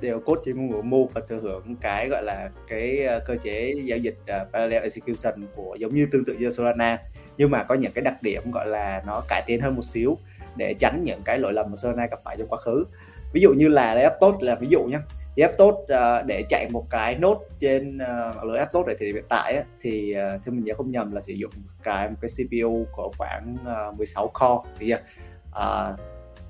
đều 0.00 0.20
code 0.20 0.42
trên 0.44 0.56
ngôn 0.56 0.70
ngữ 0.70 0.82
Move 0.82 1.12
và 1.14 1.20
thừa 1.28 1.40
hưởng 1.42 1.76
cái 1.80 2.08
gọi 2.08 2.22
là 2.22 2.50
cái 2.68 3.06
uh, 3.16 3.22
cơ 3.26 3.36
chế 3.42 3.74
giao 3.84 3.98
dịch 3.98 4.16
uh, 4.22 4.52
parallel 4.52 4.82
execution 4.82 5.46
của 5.56 5.76
giống 5.80 5.94
như 5.94 6.06
tương 6.12 6.24
tự 6.24 6.34
như 6.34 6.50
Solana 6.50 6.98
nhưng 7.36 7.50
mà 7.50 7.62
có 7.62 7.74
những 7.74 7.92
cái 7.92 8.02
đặc 8.02 8.22
điểm 8.22 8.50
gọi 8.50 8.66
là 8.66 9.02
nó 9.06 9.22
cải 9.28 9.42
tiến 9.46 9.60
hơn 9.60 9.74
một 9.74 9.84
xíu 9.84 10.18
để 10.56 10.74
tránh 10.78 11.04
những 11.04 11.20
cái 11.24 11.38
lỗi 11.38 11.52
lầm 11.52 11.70
mà 11.70 11.76
Solana 11.76 12.06
gặp 12.06 12.20
phải 12.24 12.36
trong 12.38 12.48
quá 12.48 12.58
khứ. 12.58 12.84
Ví 13.32 13.40
dụ 13.40 13.52
như 13.52 13.68
là 13.68 13.94
app 13.94 14.16
tốt 14.20 14.36
là 14.40 14.54
ví 14.54 14.68
dụ 14.70 14.82
nhé 14.84 14.98
thì 15.36 15.42
app 15.42 15.58
tốt 15.58 15.78
uh, 15.82 16.26
để 16.26 16.44
chạy 16.48 16.68
một 16.70 16.86
cái 16.90 17.14
nốt 17.14 17.40
trên 17.58 17.98
uh, 17.98 18.44
lưới 18.44 18.58
app 18.58 18.72
tốt 18.72 18.84
để 18.86 18.96
thì 18.98 19.12
hiện 19.12 19.24
tại 19.28 19.56
á, 19.56 19.62
thì 19.80 20.14
uh, 20.14 20.44
theo 20.44 20.54
mình 20.54 20.64
nhớ 20.64 20.74
không 20.74 20.90
nhầm 20.90 21.12
là 21.12 21.20
sử 21.20 21.32
dụng 21.32 21.50
cái 21.82 22.08
một 22.08 22.16
cái 22.20 22.30
CPU 22.36 22.86
của 22.92 23.12
khoảng 23.18 23.56
ờ, 23.64 23.88
uh, 23.88 23.96
16 23.96 24.28
core 24.28 24.70
thì 24.78 24.94
uh, 24.94 25.98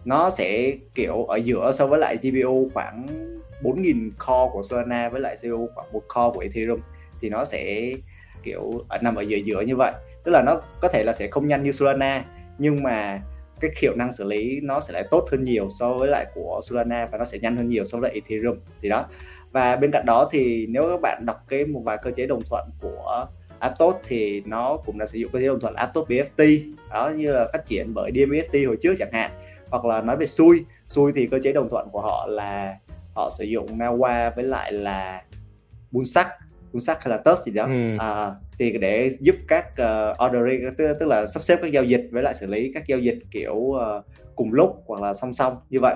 nó 0.04 0.30
sẽ 0.30 0.72
kiểu 0.94 1.24
ở 1.24 1.36
giữa 1.36 1.72
so 1.74 1.86
với 1.86 1.98
lại 1.98 2.16
GPU 2.22 2.68
khoảng 2.74 3.06
4.000 3.62 4.10
core 4.10 4.52
của 4.52 4.62
Solana 4.62 5.08
với 5.08 5.20
lại 5.20 5.36
CPU 5.36 5.68
khoảng 5.74 5.92
một 5.92 6.02
core 6.14 6.30
của 6.34 6.40
Ethereum 6.40 6.80
thì 7.20 7.28
nó 7.28 7.44
sẽ 7.44 7.92
kiểu 8.42 8.80
ở 8.88 8.98
nằm 9.02 9.14
ở 9.14 9.22
giữa 9.22 9.36
giữa 9.36 9.60
như 9.60 9.76
vậy 9.76 9.92
tức 10.26 10.32
là 10.32 10.42
nó 10.42 10.60
có 10.80 10.88
thể 10.88 11.04
là 11.04 11.12
sẽ 11.12 11.28
không 11.28 11.48
nhanh 11.48 11.62
như 11.62 11.72
Solana 11.72 12.24
nhưng 12.58 12.82
mà 12.82 13.20
cái 13.60 13.70
hiệu 13.82 13.94
năng 13.96 14.12
xử 14.12 14.24
lý 14.24 14.60
nó 14.60 14.80
sẽ 14.80 14.92
lại 14.92 15.04
tốt 15.10 15.28
hơn 15.30 15.40
nhiều 15.40 15.68
so 15.78 15.92
với 15.92 16.08
lại 16.08 16.26
của 16.34 16.60
Solana 16.62 17.06
và 17.12 17.18
nó 17.18 17.24
sẽ 17.24 17.38
nhanh 17.38 17.56
hơn 17.56 17.68
nhiều 17.68 17.84
so 17.84 17.98
với 17.98 18.10
lại 18.10 18.20
Ethereum. 18.22 18.58
Thì 18.82 18.88
đó. 18.88 19.04
Và 19.52 19.76
bên 19.76 19.90
cạnh 19.90 20.06
đó 20.06 20.28
thì 20.32 20.66
nếu 20.66 20.82
các 20.82 21.00
bạn 21.02 21.22
đọc 21.26 21.44
cái 21.48 21.64
một 21.64 21.80
vài 21.84 21.98
cơ 22.02 22.10
chế 22.10 22.26
đồng 22.26 22.42
thuận 22.50 22.64
của 22.80 23.26
Aptos 23.58 23.94
thì 24.08 24.42
nó 24.46 24.76
cũng 24.76 24.98
đã 24.98 25.06
sử 25.06 25.18
dụng 25.18 25.30
cơ 25.32 25.38
chế 25.38 25.46
đồng 25.46 25.60
thuận 25.60 25.74
Aptos 25.74 26.08
BFT 26.08 26.72
đó 26.90 27.10
như 27.16 27.32
là 27.32 27.48
phát 27.52 27.66
triển 27.66 27.94
bởi 27.94 28.10
DMFT 28.10 28.66
hồi 28.66 28.76
trước 28.82 28.94
chẳng 28.98 29.12
hạn. 29.12 29.30
Hoặc 29.70 29.84
là 29.84 30.00
nói 30.00 30.16
về 30.16 30.26
xui 30.26 30.64
xui 30.84 31.12
thì 31.14 31.26
cơ 31.26 31.38
chế 31.42 31.52
đồng 31.52 31.68
thuận 31.68 31.88
của 31.90 32.00
họ 32.00 32.26
là 32.26 32.76
họ 33.14 33.30
sử 33.38 33.44
dụng 33.44 33.78
Nawa 33.78 34.30
với 34.36 34.44
lại 34.44 34.72
là 34.72 35.22
Bunsac 35.90 36.28
Bunsac 36.72 37.00
hay 37.00 37.10
là 37.10 37.16
Tusk 37.16 37.44
gì 37.44 37.52
đó. 37.52 37.64
Ừ. 37.64 37.96
à, 37.98 38.34
thì 38.58 38.78
để 38.78 39.10
giúp 39.20 39.36
các 39.48 39.66
uh, 39.66 40.24
ordering 40.26 40.74
tức, 40.78 40.96
tức 41.00 41.06
là 41.06 41.26
sắp 41.26 41.42
xếp 41.42 41.58
các 41.62 41.72
giao 41.72 41.84
dịch 41.84 42.08
với 42.10 42.22
lại 42.22 42.34
xử 42.34 42.46
lý 42.46 42.70
các 42.74 42.86
giao 42.86 42.98
dịch 42.98 43.18
kiểu 43.30 43.54
uh, 43.54 43.78
cùng 44.36 44.52
lúc 44.52 44.82
hoặc 44.86 45.02
là 45.02 45.14
song 45.14 45.34
song 45.34 45.56
như 45.70 45.78
vậy. 45.80 45.94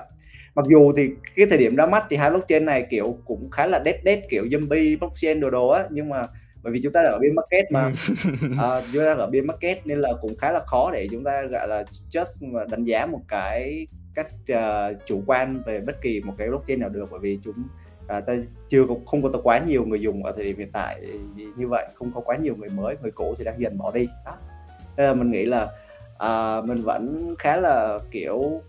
Mặc 0.54 0.66
dù 0.70 0.92
thì 0.96 1.10
cái 1.36 1.46
thời 1.46 1.58
điểm 1.58 1.76
ra 1.76 1.86
mắt 1.86 2.04
thì 2.10 2.16
hai 2.16 2.30
blockchain 2.30 2.64
này 2.64 2.86
kiểu 2.90 3.18
cũng 3.24 3.50
khá 3.50 3.66
là 3.66 3.82
dead 3.84 3.96
dead 4.04 4.18
kiểu 4.30 4.44
zombie 4.44 4.98
blockchain 4.98 5.40
đồ 5.40 5.50
đồ 5.50 5.68
á 5.68 5.84
nhưng 5.90 6.08
mà 6.08 6.26
bởi 6.62 6.72
vì 6.72 6.80
chúng 6.82 6.92
ta 6.92 7.00
ở 7.00 7.18
bên 7.18 7.34
market 7.34 7.72
mà. 7.72 7.86
Uh, 8.46 8.84
chúng 8.92 9.02
ta 9.04 9.14
ở 9.14 9.26
bên 9.26 9.46
market 9.46 9.86
nên 9.86 10.00
là 10.00 10.12
cũng 10.20 10.36
khá 10.36 10.52
là 10.52 10.60
khó 10.66 10.90
để 10.92 11.08
chúng 11.10 11.24
ta 11.24 11.42
gọi 11.42 11.68
là 11.68 11.84
just 12.12 12.52
mà 12.52 12.64
đánh 12.70 12.84
giá 12.84 13.06
một 13.06 13.20
cái 13.28 13.86
cách 14.14 14.32
uh, 14.52 15.06
chủ 15.06 15.22
quan 15.26 15.62
về 15.66 15.80
bất 15.80 16.02
kỳ 16.02 16.20
một 16.20 16.34
cái 16.38 16.48
blockchain 16.48 16.80
nào 16.80 16.88
được 16.88 17.08
bởi 17.10 17.20
vì 17.20 17.38
chúng 17.44 17.54
uh, 18.18 18.26
ta 18.26 18.32
chưa 18.68 18.84
có, 18.88 18.94
không 19.06 19.22
có 19.22 19.40
quá 19.42 19.58
nhiều 19.58 19.84
người 19.84 20.00
dùng 20.00 20.24
ở 20.24 20.32
thời 20.32 20.44
điểm 20.44 20.58
hiện 20.58 20.70
tại 20.72 21.00
như 21.56 21.68
vậy 21.68 21.86
không 21.94 22.12
có 22.14 22.20
quá 22.20 22.36
nhiều 22.36 22.56
người 22.56 22.68
mới 22.68 22.96
người 23.02 23.10
cũ 23.10 23.34
thì 23.38 23.44
đang 23.44 23.60
dần 23.60 23.78
bỏ 23.78 23.90
đi 23.90 24.08
đó 24.24 24.32
nên 24.96 25.06
là 25.06 25.14
mình 25.14 25.30
nghĩ 25.30 25.44
là 25.44 25.68
uh, 26.24 26.64
mình 26.64 26.82
vẫn 26.82 27.34
khá 27.38 27.56
là 27.56 27.98
kiểu 28.10 28.62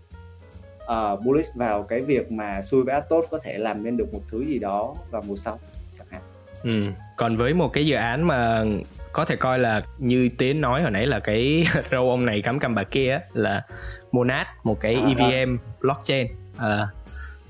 uh, 0.84 1.24
bullish 1.24 1.54
vào 1.56 1.82
cái 1.82 2.00
việc 2.00 2.32
mà 2.32 2.62
xui 2.62 2.84
với 2.84 3.00
tốt 3.08 3.24
có 3.30 3.38
thể 3.38 3.58
làm 3.58 3.84
nên 3.84 3.96
được 3.96 4.14
một 4.14 4.20
thứ 4.28 4.44
gì 4.44 4.58
đó 4.58 4.94
vào 5.10 5.22
mùa 5.26 5.36
sau 5.36 5.58
chẳng 5.98 6.06
hạn 6.10 6.22
ừ. 6.62 6.92
còn 7.16 7.36
với 7.36 7.54
một 7.54 7.72
cái 7.72 7.86
dự 7.86 7.96
án 7.96 8.26
mà 8.26 8.64
có 9.12 9.24
thể 9.24 9.36
coi 9.36 9.58
là 9.58 9.82
như 9.98 10.28
tiến 10.38 10.60
nói 10.60 10.82
hồi 10.82 10.90
nãy 10.90 11.06
là 11.06 11.20
cái 11.20 11.66
râu 11.90 12.10
ông 12.10 12.26
này 12.26 12.42
cắm 12.42 12.58
cằm 12.58 12.74
bà 12.74 12.84
kia 12.84 13.20
là 13.32 13.62
monad 14.12 14.46
một 14.64 14.80
cái 14.80 14.94
à, 14.94 15.08
evm 15.08 15.56
đó. 15.56 15.62
blockchain 15.80 16.26
à, 16.56 16.88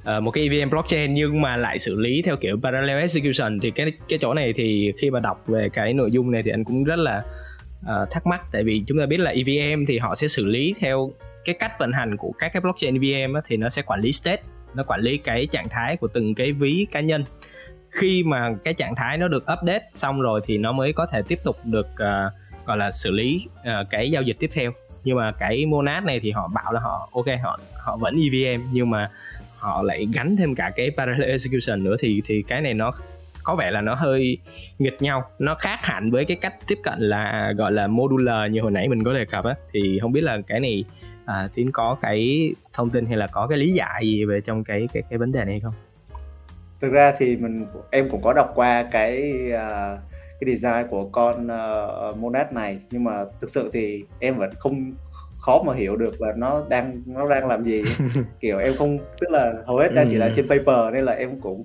Ờ, 0.04 0.20
một 0.20 0.30
cái 0.30 0.48
evm 0.48 0.70
blockchain 0.70 1.14
nhưng 1.14 1.40
mà 1.40 1.56
lại 1.56 1.78
xử 1.78 2.00
lý 2.00 2.22
theo 2.22 2.36
kiểu 2.36 2.56
parallel 2.62 2.98
execution. 2.98 3.58
Thì 3.60 3.70
cái 3.70 3.92
cái 4.08 4.18
chỗ 4.22 4.34
này 4.34 4.52
thì 4.52 4.92
khi 4.98 5.10
mà 5.10 5.20
đọc 5.20 5.44
về 5.46 5.68
cái 5.68 5.92
nội 5.92 6.10
dung 6.10 6.30
này 6.30 6.42
thì 6.42 6.50
anh 6.50 6.64
cũng 6.64 6.84
rất 6.84 6.98
là 6.98 7.22
uh, 7.80 8.10
thắc 8.10 8.26
mắc. 8.26 8.44
Tại 8.52 8.64
vì 8.64 8.82
chúng 8.86 8.98
ta 8.98 9.06
biết 9.06 9.20
là 9.20 9.30
evm 9.30 9.86
thì 9.86 9.98
họ 9.98 10.14
sẽ 10.14 10.28
xử 10.28 10.46
lý 10.46 10.74
theo 10.78 11.12
cái 11.44 11.54
cách 11.58 11.78
vận 11.78 11.92
hành 11.92 12.16
của 12.16 12.32
các 12.38 12.52
cái 12.52 12.60
blockchain 12.60 12.98
EVM 13.00 13.36
thì 13.46 13.56
nó 13.56 13.68
sẽ 13.68 13.82
quản 13.82 14.00
lý 14.00 14.12
state 14.12 14.42
nó 14.74 14.82
quản 14.82 15.00
lý 15.00 15.18
cái 15.18 15.46
trạng 15.46 15.68
thái 15.68 15.96
của 15.96 16.08
từng 16.08 16.34
cái 16.34 16.52
ví 16.52 16.86
cá 16.92 17.00
nhân. 17.00 17.24
Khi 17.90 18.22
mà 18.22 18.50
cái 18.64 18.74
trạng 18.74 18.94
thái 18.94 19.18
nó 19.18 19.28
được 19.28 19.44
update 19.52 19.90
xong 19.94 20.20
rồi 20.20 20.40
thì 20.44 20.58
nó 20.58 20.72
mới 20.72 20.92
có 20.92 21.06
thể 21.06 21.22
tiếp 21.28 21.38
tục 21.44 21.56
được 21.64 21.86
uh, 21.92 22.66
gọi 22.66 22.76
là 22.76 22.90
xử 22.90 23.10
lý 23.10 23.46
uh, 23.60 23.90
cái 23.90 24.10
giao 24.10 24.22
dịch 24.22 24.36
tiếp 24.38 24.50
theo. 24.54 24.72
Nhưng 25.04 25.16
mà 25.16 25.32
cái 25.32 25.66
monad 25.66 26.04
này 26.04 26.20
thì 26.20 26.30
họ 26.30 26.48
bảo 26.54 26.72
là 26.72 26.80
họ 26.80 27.08
ok 27.12 27.26
họ 27.42 27.60
họ 27.76 27.96
vẫn 27.96 28.16
EVM 28.16 28.62
nhưng 28.72 28.90
mà 28.90 29.10
họ 29.62 29.82
lại 29.82 30.06
gắn 30.14 30.36
thêm 30.36 30.54
cả 30.54 30.70
cái 30.76 30.90
parallel 30.96 31.30
execution 31.30 31.84
nữa 31.84 31.96
thì 31.98 32.22
thì 32.24 32.42
cái 32.48 32.60
này 32.60 32.74
nó 32.74 32.92
có 33.42 33.56
vẻ 33.56 33.70
là 33.70 33.80
nó 33.80 33.94
hơi 33.94 34.38
nghịch 34.78 35.02
nhau. 35.02 35.24
Nó 35.38 35.54
khác 35.54 35.78
hẳn 35.82 36.10
với 36.10 36.24
cái 36.24 36.36
cách 36.36 36.54
tiếp 36.66 36.78
cận 36.82 36.98
là 36.98 37.52
gọi 37.56 37.72
là 37.72 37.86
modular 37.86 38.50
như 38.50 38.60
hồi 38.60 38.70
nãy 38.70 38.88
mình 38.88 39.04
có 39.04 39.12
đề 39.12 39.24
cập 39.24 39.44
á. 39.44 39.54
Thì 39.72 39.98
không 40.02 40.12
biết 40.12 40.20
là 40.20 40.38
cái 40.46 40.60
này 40.60 40.84
à, 41.24 41.48
tiến 41.54 41.70
có 41.72 41.96
cái 42.02 42.52
thông 42.72 42.90
tin 42.90 43.06
hay 43.06 43.16
là 43.16 43.26
có 43.26 43.46
cái 43.46 43.58
lý 43.58 43.72
giải 43.72 44.06
gì 44.06 44.24
về 44.24 44.40
trong 44.40 44.64
cái 44.64 44.88
cái 44.92 45.02
cái 45.10 45.18
vấn 45.18 45.32
đề 45.32 45.44
này 45.44 45.60
không? 45.60 45.74
Thực 46.80 46.92
ra 46.92 47.12
thì 47.18 47.36
mình 47.36 47.66
em 47.90 48.08
cũng 48.08 48.22
có 48.22 48.32
đọc 48.32 48.52
qua 48.54 48.88
cái 48.92 49.32
uh, 49.48 50.00
cái 50.40 50.56
design 50.56 50.86
của 50.90 51.04
con 51.04 51.46
uh, 51.46 52.16
Monad 52.16 52.52
này. 52.52 52.78
Nhưng 52.90 53.04
mà 53.04 53.24
thực 53.40 53.50
sự 53.50 53.70
thì 53.72 54.04
em 54.18 54.38
vẫn 54.38 54.50
không 54.58 54.92
khó 55.42 55.62
mà 55.66 55.74
hiểu 55.74 55.96
được 55.96 56.20
là 56.20 56.32
nó 56.36 56.62
đang 56.68 57.02
nó 57.06 57.28
đang 57.28 57.48
làm 57.48 57.64
gì. 57.64 57.84
Kiểu 58.40 58.58
em 58.58 58.74
không 58.76 58.98
tức 59.20 59.30
là 59.30 59.52
hầu 59.66 59.76
hết 59.76 59.88
đang 59.94 60.06
chỉ 60.10 60.16
là 60.16 60.26
ừ. 60.26 60.32
trên 60.36 60.48
paper 60.48 60.94
nên 60.94 61.04
là 61.04 61.12
em 61.12 61.40
cũng 61.40 61.64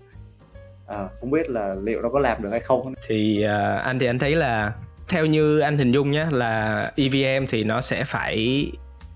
à, 0.87 1.07
không 1.19 1.31
biết 1.31 1.49
là 1.49 1.75
liệu 1.83 2.01
nó 2.01 2.09
có 2.09 2.19
làm 2.19 2.41
được 2.43 2.49
hay 2.51 2.59
không. 2.59 2.93
Thì 3.07 3.43
uh, 3.45 3.83
anh 3.83 3.99
thì 3.99 4.05
anh 4.05 4.19
thấy 4.19 4.35
là 4.35 4.73
theo 5.09 5.25
như 5.25 5.59
anh 5.59 5.77
hình 5.77 5.91
dung 5.91 6.11
nhé 6.11 6.27
là 6.31 6.91
EVM 6.95 7.45
thì 7.49 7.63
nó 7.63 7.81
sẽ 7.81 8.03
phải 8.03 8.67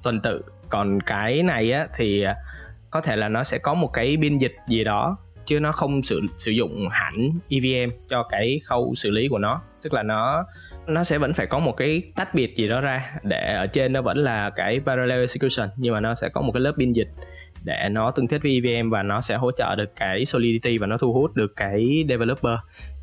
tuần 0.03 0.21
tự. 0.21 0.41
Còn 0.69 1.01
cái 1.01 1.43
này 1.43 1.71
á 1.71 1.87
thì 1.95 2.23
à, 2.23 2.35
có 2.89 3.01
thể 3.01 3.15
là 3.15 3.29
nó 3.29 3.43
sẽ 3.43 3.57
có 3.57 3.73
một 3.73 3.87
cái 3.93 4.17
biên 4.17 4.37
dịch 4.37 4.55
gì 4.67 4.83
đó 4.83 5.17
chứ 5.45 5.59
nó 5.59 5.71
không 5.71 6.03
sử 6.03 6.21
sử 6.37 6.51
dụng 6.51 6.89
hẳn 6.91 7.29
EVM 7.49 7.93
cho 8.07 8.23
cái 8.23 8.61
khâu 8.65 8.93
xử 8.95 9.11
lý 9.11 9.27
của 9.27 9.37
nó. 9.37 9.61
Tức 9.81 9.93
là 9.93 10.03
nó 10.03 10.45
nó 10.87 11.03
sẽ 11.03 11.17
vẫn 11.17 11.33
phải 11.33 11.47
có 11.47 11.59
một 11.59 11.71
cái 11.77 12.01
tách 12.15 12.33
biệt 12.33 12.55
gì 12.57 12.67
đó 12.67 12.81
ra 12.81 13.11
để 13.23 13.53
ở 13.53 13.67
trên 13.67 13.93
nó 13.93 14.01
vẫn 14.01 14.17
là 14.17 14.49
cái 14.49 14.81
parallel 14.85 15.19
execution 15.19 15.69
nhưng 15.77 15.93
mà 15.93 15.99
nó 15.99 16.15
sẽ 16.15 16.29
có 16.29 16.41
một 16.41 16.51
cái 16.51 16.61
lớp 16.61 16.71
biên 16.77 16.93
dịch 16.93 17.07
để 17.63 17.89
nó 17.91 18.11
tương 18.11 18.27
thích 18.27 18.41
với 18.43 18.61
EVM 18.63 18.89
và 18.89 19.03
nó 19.03 19.21
sẽ 19.21 19.35
hỗ 19.35 19.51
trợ 19.51 19.75
được 19.75 19.95
cái 19.95 20.25
solidity 20.25 20.77
và 20.77 20.87
nó 20.87 20.97
thu 20.97 21.13
hút 21.13 21.35
được 21.35 21.53
cái 21.55 22.05
developer. 22.09 22.53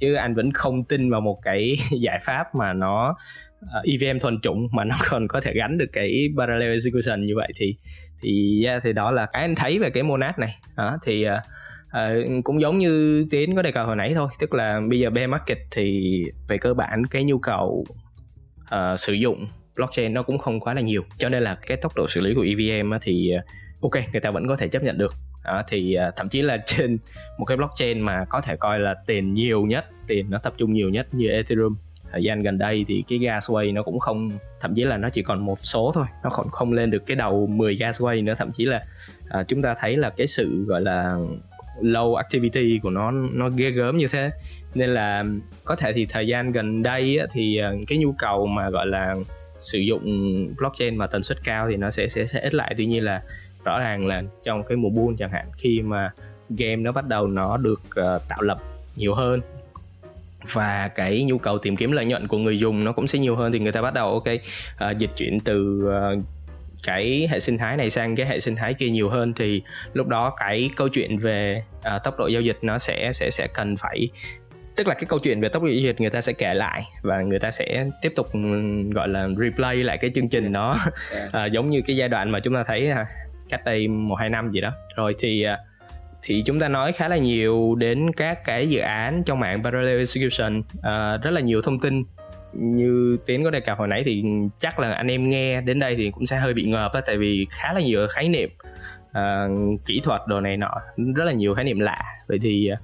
Chứ 0.01 0.15
anh 0.15 0.35
vẫn 0.35 0.53
không 0.53 0.85
tin 0.85 1.11
vào 1.11 1.21
một 1.21 1.39
cái 1.43 1.77
giải 2.01 2.19
pháp 2.25 2.55
mà 2.55 2.73
nó 2.73 3.17
ờ, 3.73 3.81
uh, 3.81 4.01
EVM 4.03 4.19
thuần 4.19 4.41
chủng 4.41 4.69
mà 4.73 4.85
nó 4.85 4.97
còn 5.11 5.29
có 5.29 5.41
thể 5.41 5.53
gắn 5.55 5.79
được 5.79 5.89
cái 5.93 6.29
parallel 6.39 6.73
execution 6.73 7.27
như 7.27 7.37
vậy 7.37 7.49
thì 7.57 7.77
thì 8.23 8.63
yeah, 8.65 8.83
thì 8.85 8.93
đó 8.93 9.11
là 9.11 9.27
cái 9.27 9.43
anh 9.43 9.55
thấy 9.55 9.79
về 9.79 9.91
cái 9.91 10.03
monad 10.03 10.35
này. 10.39 10.57
Đó, 10.77 10.99
thì 11.05 11.27
uh, 11.27 11.33
à, 11.91 12.15
cũng 12.45 12.61
giống 12.61 12.79
như 12.79 13.27
tiến 13.31 13.57
có 13.57 13.63
đề 13.63 13.73
cập 13.73 13.87
hồi 13.87 13.97
nãy 13.97 14.13
thôi 14.15 14.29
tức 14.39 14.55
là 14.55 14.81
bây 14.89 15.01
giờ 15.01 15.11
bear 15.11 15.31
market 15.31 15.59
thì 15.71 16.25
về 16.49 16.59
cơ 16.59 16.75
bản 16.75 17.07
cái 17.07 17.25
nhu 17.25 17.39
cầu 17.39 17.87
uh, 18.75 19.01
sử 19.01 19.13
dụng 19.13 19.47
blockchain 19.79 20.15
nó 20.15 20.23
cũng 20.23 20.39
không 20.39 20.61
quá 20.61 20.75
là 20.75 20.81
nhiều. 20.81 21.03
Cho 21.19 21.29
nên 21.29 21.43
là 21.43 21.55
cái 21.67 21.77
tốc 21.77 21.97
độ 21.97 22.09
xử 22.09 22.21
lý 22.21 22.35
của 22.35 22.43
EVM 22.43 22.93
thì 23.03 23.31
ờ, 23.31 23.43
ok 23.81 23.95
người 24.13 24.21
ta 24.21 24.31
vẫn 24.31 24.49
có 24.49 24.57
thể 24.57 24.69
chấp 24.69 24.83
nhận 24.83 24.99
được. 24.99 25.15
Đó, 25.45 25.63
thì 25.69 25.97
uh, 26.09 26.17
thậm 26.17 26.29
chí 26.29 26.43
là 26.43 26.59
trên 26.67 26.99
một 27.39 27.45
cái 27.45 27.57
blockchain 27.57 28.01
mà 28.01 28.25
có 28.29 28.41
thể 28.41 28.57
coi 28.57 28.79
là 28.79 28.95
tiền 29.07 29.35
nhiều 29.35 29.63
nhất 29.63 29.87
tiền 30.07 30.31
nó 30.31 30.39
tập 30.39 30.55
trung 30.57 30.73
nhiều 30.73 30.91
nhất 30.91 31.07
như 31.13 31.29
Ethereum 31.29 31.77
thời 32.13 32.23
gian 32.23 32.43
gần 32.43 32.59
đây 32.59 32.85
thì 32.89 33.05
cái 33.09 33.19
gasway 33.19 33.73
nó 33.73 33.83
cũng 33.83 33.99
không 33.99 34.31
thậm 34.61 34.75
chí 34.75 34.85
là 34.85 34.97
nó 34.97 35.09
chỉ 35.11 35.23
còn 35.23 35.47
một 35.47 35.59
số 35.63 35.93
thôi 35.95 36.07
nó 36.23 36.31
còn 36.31 36.49
không 36.49 36.73
lên 36.73 36.91
được 36.91 37.07
cái 37.07 37.17
đầu 37.17 37.47
10 37.47 37.77
gasway 37.77 38.25
nữa. 38.25 38.35
Thậm 38.39 38.53
chí 38.53 38.65
là 38.65 38.83
uh, 39.41 39.49
chúng 39.49 39.63
ta 39.63 39.75
thấy 39.81 39.97
là 39.97 40.11
cái 40.11 40.27
sự 40.27 40.65
gọi 40.65 40.81
là 40.81 41.17
low 41.83 42.15
activity 42.15 42.79
của 42.83 42.91
nó 42.91 43.11
nó 43.11 43.49
ghê 43.57 43.71
gớm 43.71 43.97
như 43.97 44.09
thế. 44.09 44.31
Nên 44.75 44.91
là 44.91 45.25
có 45.65 45.77
thể 45.77 45.93
thì 45.93 46.07
thời 46.07 46.27
gian 46.27 46.53
gần 46.53 46.83
đây 46.83 47.19
á, 47.19 47.27
thì 47.33 47.59
ờ, 47.59 47.77
cái 47.87 47.99
nhu 47.99 48.13
cầu 48.19 48.47
mà 48.47 48.71
gọi 48.71 48.87
là 48.87 49.15
sử 49.59 49.79
dụng 49.79 50.05
blockchain 50.57 50.97
mà 50.97 51.07
tần 51.07 51.23
suất 51.23 51.39
cao 51.45 51.69
thì 51.71 51.77
nó 51.77 51.91
sẽ 51.91 52.09
sẽ 52.09 52.27
sẽ 52.27 52.41
ít 52.41 52.55
lại. 52.55 52.75
Tuy 52.77 52.87
nhiên 52.87 53.05
là 53.05 53.23
rõ 53.65 53.79
ràng 53.79 54.07
là 54.07 54.23
trong 54.43 54.63
cái 54.65 54.77
mùa 54.77 54.91
bull 54.91 55.17
chẳng 55.19 55.31
hạn 55.31 55.47
khi 55.57 55.83
mà 55.83 56.11
game 56.51 56.77
nó 56.77 56.93
bắt 56.93 57.07
đầu 57.07 57.27
nó 57.27 57.57
được 57.57 57.81
uh, 58.01 58.23
tạo 58.29 58.43
lập 58.43 58.59
nhiều 58.97 59.15
hơn 59.15 59.41
và 60.53 60.89
cái 60.89 61.25
nhu 61.25 61.39
cầu 61.39 61.59
tìm 61.59 61.77
kiếm 61.77 61.93
lợi 61.93 62.05
nhuận 62.05 62.29
của 62.29 62.39
người 62.39 62.59
dùng 62.59 62.85
nó 62.85 62.93
cũng 62.93 63.09
sẽ 63.09 63.19
nhiều 63.19 63.37
hơn 63.37 63.53
thì 63.53 63.59
người 63.59 63.73
ta 63.73 63.83
bắt 63.83 63.95
đầu 63.95 64.09
ok 64.13 64.29
uh, 64.91 64.99
dịch 64.99 65.11
chuyển 65.17 65.41
từ 65.41 65.81
uh, 65.85 66.23
cái 66.83 67.29
hệ 67.31 67.41
sinh 67.41 67.59
thái 67.59 67.77
này 67.77 67.91
sang 67.91 68.17
cái 68.17 68.27
hệ 68.27 68.41
sinh 68.41 68.57
thái 68.57 68.75
kia 68.75 68.89
nhiều 68.89 69.09
hơn 69.09 69.33
thì 69.35 69.63
lúc 69.93 70.07
đó 70.07 70.35
cái 70.37 70.71
câu 70.77 70.89
chuyện 70.89 71.19
về 71.19 71.63
uh, 71.79 72.03
tốc 72.05 72.19
độ 72.19 72.27
giao 72.27 72.43
dịch 72.43 72.59
nó 72.63 72.79
sẽ 72.79 73.13
sẽ 73.13 73.31
sẽ 73.31 73.47
cần 73.55 73.77
phải 73.77 74.09
tức 74.77 74.87
là 74.87 74.95
cái 74.95 75.05
câu 75.09 75.19
chuyện 75.19 75.41
về 75.41 75.49
tốc 75.49 75.63
độ 75.63 75.69
giao 75.69 75.81
dịch 75.81 76.01
người 76.01 76.11
ta 76.11 76.21
sẽ 76.21 76.33
kể 76.33 76.55
lại 76.55 76.85
và 77.03 77.21
người 77.21 77.39
ta 77.39 77.51
sẽ 77.51 77.87
tiếp 78.03 78.13
tục 78.17 78.29
gọi 78.95 79.09
là 79.09 79.29
replay 79.39 79.77
lại 79.77 79.99
cái 79.99 80.11
chương 80.15 80.29
trình 80.29 80.53
đó. 80.53 80.79
Uh, 81.27 81.33
giống 81.53 81.71
như 81.71 81.83
cái 81.87 81.97
giai 81.97 82.09
đoạn 82.09 82.31
mà 82.31 82.41
chúng 82.41 82.55
ta 82.55 82.65
thấy 82.65 82.91
cách 83.49 83.65
đây 83.65 83.89
một 83.89 84.15
hai 84.15 84.29
năm 84.29 84.51
gì 84.51 84.61
đó. 84.61 84.73
Rồi 84.97 85.15
thì 85.19 85.43
à, 85.43 85.59
thì 86.23 86.43
chúng 86.47 86.61
ta 86.61 86.69
nói 86.69 86.93
khá 86.93 87.09
là 87.09 87.17
nhiều 87.17 87.75
đến 87.75 88.13
các 88.17 88.45
cái 88.45 88.69
dự 88.69 88.81
án 88.81 89.23
trong 89.23 89.41
mạng 89.41 89.63
parallel 89.63 89.99
execution 89.99 90.59
uh, 90.59 91.23
rất 91.23 91.31
là 91.31 91.41
nhiều 91.41 91.63
thông 91.63 91.81
tin 91.81 92.05
như 92.53 93.19
tiến 93.27 93.45
có 93.45 93.51
đề 93.51 93.61
cập 93.61 93.79
hồi 93.79 93.89
nãy 93.89 94.03
thì 94.07 94.25
chắc 94.59 94.79
là 94.79 94.93
anh 94.93 95.11
em 95.11 95.29
nghe 95.29 95.61
đến 95.61 95.79
đây 95.79 95.95
thì 95.97 96.11
cũng 96.11 96.27
sẽ 96.27 96.37
hơi 96.37 96.55
bị 96.55 96.65
ngợp 96.65 96.95
đó 96.95 97.01
tại 97.07 97.17
vì 97.17 97.47
khá 97.51 97.73
là 97.73 97.81
nhiều 97.81 98.07
khái 98.11 98.29
niệm 98.29 98.51
uh, 99.11 99.81
kỹ 99.87 100.01
thuật 100.05 100.21
đồ 100.27 100.41
này 100.41 100.57
nọ 100.57 100.75
rất 101.15 101.25
là 101.25 101.33
nhiều 101.33 101.55
khái 101.55 101.65
niệm 101.65 101.79
lạ. 101.79 101.99
Vậy 102.29 102.39
thì 102.43 102.71
uh, 102.73 102.79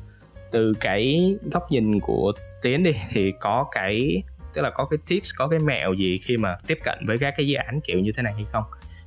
từ 0.50 0.72
cái 0.80 1.34
góc 1.52 1.70
nhìn 1.70 2.00
của 2.00 2.32
tiến 2.62 2.82
đi 2.82 2.92
thì 3.10 3.32
có 3.40 3.66
cái 3.72 4.22
tức 4.54 4.62
là 4.62 4.70
có 4.70 4.84
cái 4.84 4.98
tips 5.08 5.30
có 5.36 5.48
cái 5.48 5.58
mẹo 5.58 5.92
gì 5.92 6.18
khi 6.18 6.36
mà 6.36 6.56
tiếp 6.66 6.78
cận 6.84 6.98
với 7.06 7.18
các 7.18 7.34
cái 7.36 7.46
dự 7.46 7.54
án 7.54 7.80
kiểu 7.80 8.00
như 8.00 8.12
thế 8.16 8.22
này 8.22 8.32
hay 8.32 8.44
không? 8.52 8.64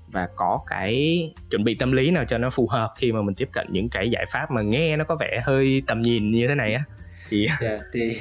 Và 0.07 0.27
có 0.35 0.59
cái 0.67 1.23
chuẩn 1.49 1.63
bị 1.63 1.75
tâm 1.75 1.91
lý 1.91 2.11
nào 2.11 2.25
cho 2.25 2.37
nó 2.37 2.49
phù 2.49 2.67
hợp 2.67 2.93
khi 2.97 3.11
mà 3.11 3.21
mình 3.21 3.35
tiếp 3.35 3.49
cận 3.51 3.67
những 3.69 3.89
cái 3.89 4.09
giải 4.09 4.25
pháp 4.31 4.51
mà 4.51 4.61
nghe 4.61 4.97
nó 4.97 5.03
có 5.03 5.15
vẻ 5.15 5.41
hơi 5.45 5.81
tầm 5.87 6.01
nhìn 6.01 6.31
như 6.31 6.47
thế 6.47 6.55
này 6.55 6.73
á? 6.73 6.83
Thì 7.29 7.47
yeah, 7.61 7.81
thì 7.93 8.17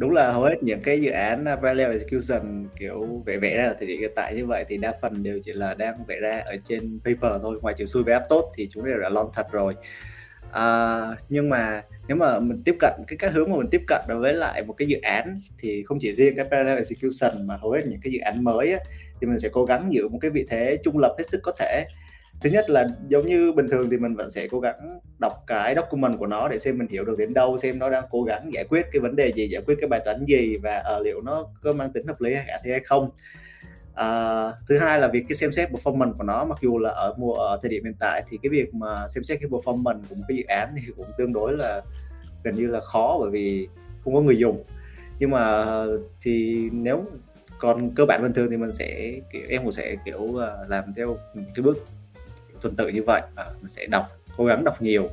đúng 0.00 0.10
là 0.10 0.32
hầu 0.32 0.42
hết 0.42 0.62
những 0.62 0.80
cái 0.82 1.00
dự 1.00 1.10
án 1.10 1.44
value 1.62 1.92
execution 1.92 2.68
kiểu 2.78 3.22
vẽ 3.26 3.36
vẽ 3.36 3.56
ra 3.56 3.64
ở 3.64 3.74
thời 3.78 3.88
điểm 3.88 4.00
hiện 4.00 4.10
tại 4.16 4.34
như 4.34 4.46
vậy 4.46 4.64
thì 4.68 4.76
đa 4.76 4.94
phần 5.00 5.22
đều 5.22 5.40
chỉ 5.44 5.52
là 5.52 5.74
đang 5.74 5.94
vẽ 6.06 6.20
ra 6.20 6.42
ở 6.46 6.56
trên 6.64 7.00
paper 7.04 7.42
thôi. 7.42 7.58
Ngoài 7.62 7.74
trừ 7.78 7.84
xui 7.84 8.02
về 8.02 8.12
app 8.12 8.28
tốt 8.28 8.52
thì 8.56 8.68
chúng 8.72 8.84
đều 8.84 8.98
đã 8.98 9.08
launch 9.08 9.32
thật 9.34 9.46
rồi. 9.52 9.74
À, 10.52 11.00
nhưng 11.28 11.48
mà 11.48 11.82
nếu 12.08 12.16
mà 12.16 12.38
mình 12.38 12.62
tiếp 12.64 12.76
cận 12.80 12.92
cái 13.06 13.16
các 13.16 13.32
hướng 13.32 13.50
mà 13.50 13.56
mình 13.56 13.68
tiếp 13.70 13.82
cận 13.86 14.00
đối 14.08 14.18
với 14.18 14.34
lại 14.34 14.62
một 14.62 14.72
cái 14.72 14.88
dự 14.88 14.98
án 15.02 15.40
thì 15.58 15.82
không 15.82 15.98
chỉ 16.00 16.12
riêng 16.12 16.36
cái 16.36 16.44
parallel 16.50 16.76
execution 16.76 17.46
mà 17.46 17.56
hầu 17.56 17.70
hết 17.70 17.80
những 17.86 18.00
cái 18.02 18.12
dự 18.12 18.18
án 18.18 18.44
mới 18.44 18.72
á, 18.72 18.78
thì 19.20 19.26
mình 19.26 19.38
sẽ 19.38 19.48
cố 19.52 19.64
gắng 19.64 19.92
giữ 19.92 20.08
một 20.08 20.18
cái 20.20 20.30
vị 20.30 20.46
thế 20.50 20.78
trung 20.84 20.98
lập 20.98 21.14
hết 21.18 21.24
sức 21.28 21.40
có 21.42 21.52
thể 21.58 21.84
thứ 22.40 22.50
nhất 22.50 22.70
là 22.70 22.86
giống 23.08 23.26
như 23.26 23.52
bình 23.52 23.68
thường 23.70 23.90
thì 23.90 23.96
mình 23.96 24.14
vẫn 24.14 24.30
sẽ 24.30 24.48
cố 24.50 24.60
gắng 24.60 25.00
đọc 25.18 25.32
cái 25.46 25.74
document 25.74 26.18
của 26.18 26.26
nó 26.26 26.48
để 26.48 26.58
xem 26.58 26.78
mình 26.78 26.88
hiểu 26.88 27.04
được 27.04 27.14
đến 27.18 27.34
đâu 27.34 27.56
xem 27.56 27.78
nó 27.78 27.90
đang 27.90 28.04
cố 28.10 28.22
gắng 28.22 28.52
giải 28.52 28.64
quyết 28.68 28.86
cái 28.92 29.00
vấn 29.00 29.16
đề 29.16 29.32
gì 29.32 29.46
giải 29.46 29.62
quyết 29.66 29.74
cái 29.80 29.88
bài 29.88 30.00
toán 30.04 30.24
gì 30.24 30.56
và 30.62 30.82
uh, 30.96 31.02
liệu 31.02 31.20
nó 31.20 31.46
có 31.62 31.72
mang 31.72 31.92
tính 31.92 32.06
hợp 32.06 32.20
lý 32.20 32.34
hay 32.34 32.44
khả 32.46 32.54
thi 32.64 32.70
hay 32.70 32.80
không. 32.80 33.10
Uh, 33.90 34.54
thứ 34.68 34.78
hai 34.78 35.00
là 35.00 35.08
việc 35.08 35.24
cái 35.28 35.36
xem 35.36 35.52
xét 35.52 35.70
performance 35.70 36.12
của 36.12 36.24
nó 36.24 36.44
mặc 36.44 36.58
dù 36.62 36.78
là 36.78 36.90
ở 36.90 37.14
mùa 37.18 37.34
ở 37.34 37.58
thời 37.62 37.70
điểm 37.70 37.84
hiện 37.84 37.94
tại 38.00 38.22
thì 38.28 38.38
cái 38.42 38.50
việc 38.50 38.74
mà 38.74 39.08
xem 39.08 39.24
xét 39.24 39.38
cái 39.40 39.50
performance 39.50 40.00
của 40.08 40.14
một 40.14 40.24
cái 40.28 40.36
dự 40.36 40.44
án 40.48 40.74
thì 40.76 40.92
cũng 40.96 41.06
tương 41.18 41.32
đối 41.32 41.52
là 41.52 41.82
gần 42.44 42.54
như 42.54 42.66
là 42.66 42.80
khó 42.80 43.16
bởi 43.20 43.30
vì 43.30 43.68
không 44.04 44.14
có 44.14 44.20
người 44.20 44.38
dùng. 44.38 44.62
Nhưng 45.18 45.30
mà 45.30 45.66
thì 46.22 46.68
nếu 46.72 47.04
còn 47.58 47.94
cơ 47.94 48.04
bản 48.04 48.22
bình 48.22 48.32
thường 48.32 48.50
thì 48.50 48.56
mình 48.56 48.72
sẽ 48.72 49.20
kiểu 49.32 49.42
em 49.48 49.62
cũng 49.62 49.72
sẽ 49.72 49.96
kiểu 50.04 50.36
ờ, 50.36 50.64
làm 50.68 50.84
theo 50.96 51.16
cái 51.34 51.62
bước 51.62 51.78
tuần 52.62 52.76
tự 52.76 52.88
như 52.88 53.02
vậy. 53.06 53.22
À, 53.36 53.44
mình 53.60 53.68
sẽ 53.68 53.86
đọc 53.86 54.06
cố 54.36 54.44
gắng 54.44 54.64
đọc 54.64 54.82
nhiều. 54.82 55.08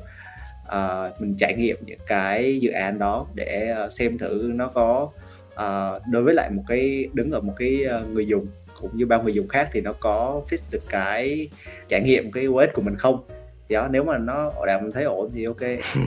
À, 0.68 1.10
mình 1.18 1.34
trải 1.38 1.54
nghiệm 1.54 1.76
những 1.86 1.98
cái 2.06 2.58
dự 2.60 2.70
án 2.70 2.98
đó 2.98 3.26
để 3.34 3.72
ờ, 3.76 3.90
xem 3.90 4.18
thử 4.18 4.50
nó 4.54 4.66
có 4.66 5.08
à, 5.54 5.90
đối 6.10 6.22
với 6.22 6.34
lại 6.34 6.50
một 6.50 6.62
cái 6.68 7.08
đứng 7.12 7.30
ở 7.30 7.40
một 7.40 7.54
cái 7.56 7.84
ờ, 7.84 8.04
người 8.12 8.26
dùng 8.26 8.46
cũng 8.80 8.90
như 8.94 9.06
bao 9.06 9.22
người 9.22 9.34
dùng 9.34 9.48
khác 9.48 9.68
thì 9.72 9.80
nó 9.80 9.92
có 9.92 10.42
fit 10.50 10.58
được 10.70 10.82
cái 10.88 11.48
trải 11.88 12.00
nghiệm 12.00 12.32
cái 12.32 12.46
UX 12.46 12.68
của 12.72 12.82
mình 12.82 12.96
không? 12.96 13.24
Thì 13.68 13.74
đó 13.74 13.88
nếu 13.90 14.04
mà 14.04 14.18
nó 14.18 14.52
đảm 14.66 14.82
mình 14.82 14.92
thấy 14.92 15.04
ổn 15.04 15.30
thì 15.34 15.44
ok. 15.44 15.60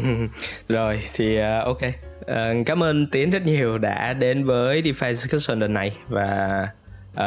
Rồi 0.69 1.03
thì 1.13 1.37
uh, 1.37 1.65
ok. 1.65 1.81
Uh, 2.21 2.65
cảm 2.65 2.83
ơn 2.83 3.07
tiến 3.11 3.31
rất 3.31 3.45
nhiều 3.45 3.77
đã 3.77 4.13
đến 4.13 4.43
với 4.43 4.81
DeFi 4.81 5.13
discussion 5.13 5.59
lần 5.59 5.73
này 5.73 5.97
và 6.07 6.67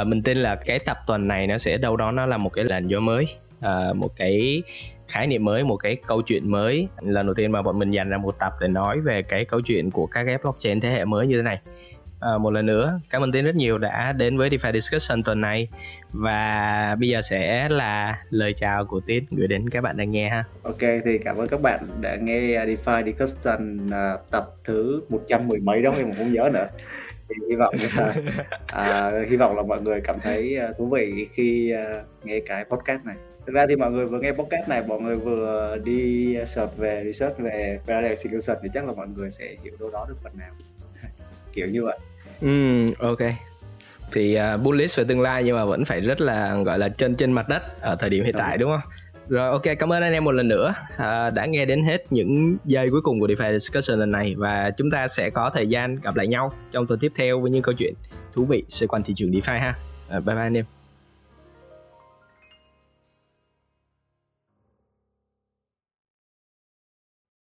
uh, 0.01 0.07
mình 0.07 0.23
tin 0.23 0.37
là 0.37 0.57
cái 0.67 0.79
tập 0.79 0.97
tuần 1.07 1.29
này 1.29 1.47
nó 1.47 1.59
sẽ 1.59 1.77
đâu 1.77 1.97
đó 1.97 2.11
nó 2.11 2.27
là 2.27 2.37
một 2.37 2.51
cái 2.51 2.65
làn 2.65 2.85
gió 2.85 3.01
mới 3.01 3.27
uh, 3.65 3.97
một 3.97 4.11
cái 4.17 4.63
khái 5.09 5.27
niệm 5.27 5.45
mới 5.45 5.63
một 5.63 5.77
cái 5.77 5.97
câu 6.07 6.23
chuyện 6.23 6.51
mới. 6.51 6.89
Lần 7.01 7.27
đầu 7.27 7.35
tiên 7.35 7.53
mà 7.53 7.63
bọn 7.63 7.79
mình 7.79 7.91
dành 7.91 8.11
ra 8.11 8.19
một 8.19 8.41
tập 8.41 8.53
để 8.61 8.69
nói 8.69 9.01
về 9.01 9.23
cái 9.23 9.45
câu 9.45 9.61
chuyện 9.61 9.91
của 9.91 10.07
các 10.07 10.25
cái 10.25 10.39
blockchain 10.39 10.81
thế 10.81 10.91
hệ 10.91 11.05
mới 11.05 11.27
như 11.27 11.37
thế 11.37 11.43
này. 11.43 11.61
À, 12.21 12.39
một 12.39 12.51
lần 12.51 12.67
nữa 12.67 13.01
cảm 13.11 13.23
ơn 13.23 13.33
tiến 13.33 13.45
rất 13.45 13.55
nhiều 13.55 13.79
đã 13.79 14.13
đến 14.13 14.39
với 14.39 14.49
DeFi 14.49 14.73
Discussion 14.73 15.23
tuần 15.23 15.41
này. 15.41 15.69
Và 16.13 16.97
bây 17.01 17.09
giờ 17.09 17.23
sẽ 17.23 17.69
là 17.69 18.19
lời 18.31 18.53
chào 18.57 18.85
của 18.85 19.01
tiến 19.01 19.25
gửi 19.31 19.49
đến 19.49 19.69
các 19.71 19.81
bạn 19.81 19.97
đang 19.97 20.11
nghe 20.11 20.29
ha. 20.29 20.45
Ok 20.63 20.81
thì 21.05 21.19
cảm 21.25 21.37
ơn 21.37 21.49
các 21.49 21.61
bạn 21.61 21.81
đã 22.01 22.17
nghe 22.17 22.67
DeFi 22.67 23.05
Discussion 23.05 23.87
uh, 23.87 24.31
tập 24.31 24.51
thứ 24.65 25.03
một 25.09 25.21
trăm 25.27 25.49
mười 25.49 25.61
mấy 25.61 25.83
đó 25.83 25.95
em 25.97 26.15
không 26.15 26.33
nhớ 26.33 26.51
nữa. 26.53 26.67
Thì 27.29 27.35
hy 27.51 27.57
vọng 27.57 27.75
là 27.97 28.15
à, 28.67 29.13
hy 29.31 29.37
vọng 29.37 29.57
là 29.57 29.63
mọi 29.63 29.83
người 29.83 30.01
cảm 30.01 30.17
thấy 30.21 30.59
uh, 30.71 30.77
thú 30.79 30.89
vị 30.89 31.29
khi 31.33 31.75
uh, 31.75 32.27
nghe 32.27 32.41
cái 32.47 32.65
podcast 32.65 33.05
này 33.05 33.17
thực 33.47 33.53
ra 33.53 33.67
thì 33.67 33.77
mọi 33.77 33.91
người 33.91 34.07
vừa 34.07 34.21
nghe 34.21 34.33
podcast 34.33 34.69
này 34.69 34.83
mọi 34.87 35.01
người 35.01 35.17
vừa 35.17 35.79
đi 35.85 36.37
search 36.47 36.77
về 36.77 37.03
research 37.05 37.39
về 37.39 37.79
parallel 37.87 38.11
execution 38.11 38.57
thì 38.63 38.69
chắc 38.75 38.87
là 38.87 38.93
mọi 38.93 39.07
người 39.17 39.31
sẽ 39.31 39.57
hiểu 39.63 39.75
đâu 39.81 39.91
đó 39.91 40.07
được 40.09 40.17
phần 40.23 40.33
nào. 40.39 40.51
Kiểu 41.53 41.67
như 41.67 41.85
vậy. 41.85 41.99
Ừ 42.41 42.49
ok. 42.99 43.19
Thì 44.13 44.39
uh, 44.55 44.63
bullish 44.63 44.99
về 44.99 45.05
tương 45.05 45.21
lai 45.21 45.45
nhưng 45.45 45.57
mà 45.57 45.65
vẫn 45.65 45.85
phải 45.85 46.01
rất 46.01 46.21
là 46.21 46.55
gọi 46.55 46.79
là 46.79 46.89
chân 46.89 47.15
trên 47.15 47.33
mặt 47.33 47.49
đất 47.49 47.81
ở 47.81 47.97
thời 47.97 48.11
điểm 48.11 48.25
hiện 48.25 48.35
tại 48.39 48.59
đúng 48.59 48.71
không? 48.71 48.91
Rồi 49.29 49.49
ok 49.49 49.63
cảm 49.79 49.93
ơn 49.93 50.03
anh 50.03 50.13
em 50.13 50.25
một 50.25 50.33
lần 50.33 50.49
nữa. 50.49 50.75
À, 50.97 51.31
đã 51.31 51.47
nghe 51.47 51.65
đến 51.65 51.85
hết 51.85 52.05
những 52.11 52.57
giây 52.65 52.91
cuối 52.91 53.01
cùng 53.03 53.21
của 53.21 53.27
DeFi 53.27 53.59
Discussion 53.59 53.99
lần 53.99 54.11
này 54.11 54.35
và 54.39 54.71
chúng 54.77 54.91
ta 54.91 55.09
sẽ 55.09 55.31
có 55.31 55.51
thời 55.55 55.67
gian 55.67 55.97
gặp 56.03 56.17
lại 56.17 56.27
nhau 56.27 56.53
trong 56.73 56.87
tuần 56.87 57.01
tiếp 57.01 57.13
theo 57.17 57.41
với 57.41 57.51
những 57.51 57.63
câu 57.63 57.75
chuyện 57.79 57.95
thú 58.33 58.45
vị 58.45 58.65
xoay 58.69 58.89
quanh 58.89 59.03
thị 59.03 59.15
trường 59.17 59.31
DeFi 59.31 59.61
ha. 59.61 59.75
À, 60.09 60.21
bye 60.21 60.35
bye 60.35 60.45
anh 60.45 60.57
em 60.57 60.74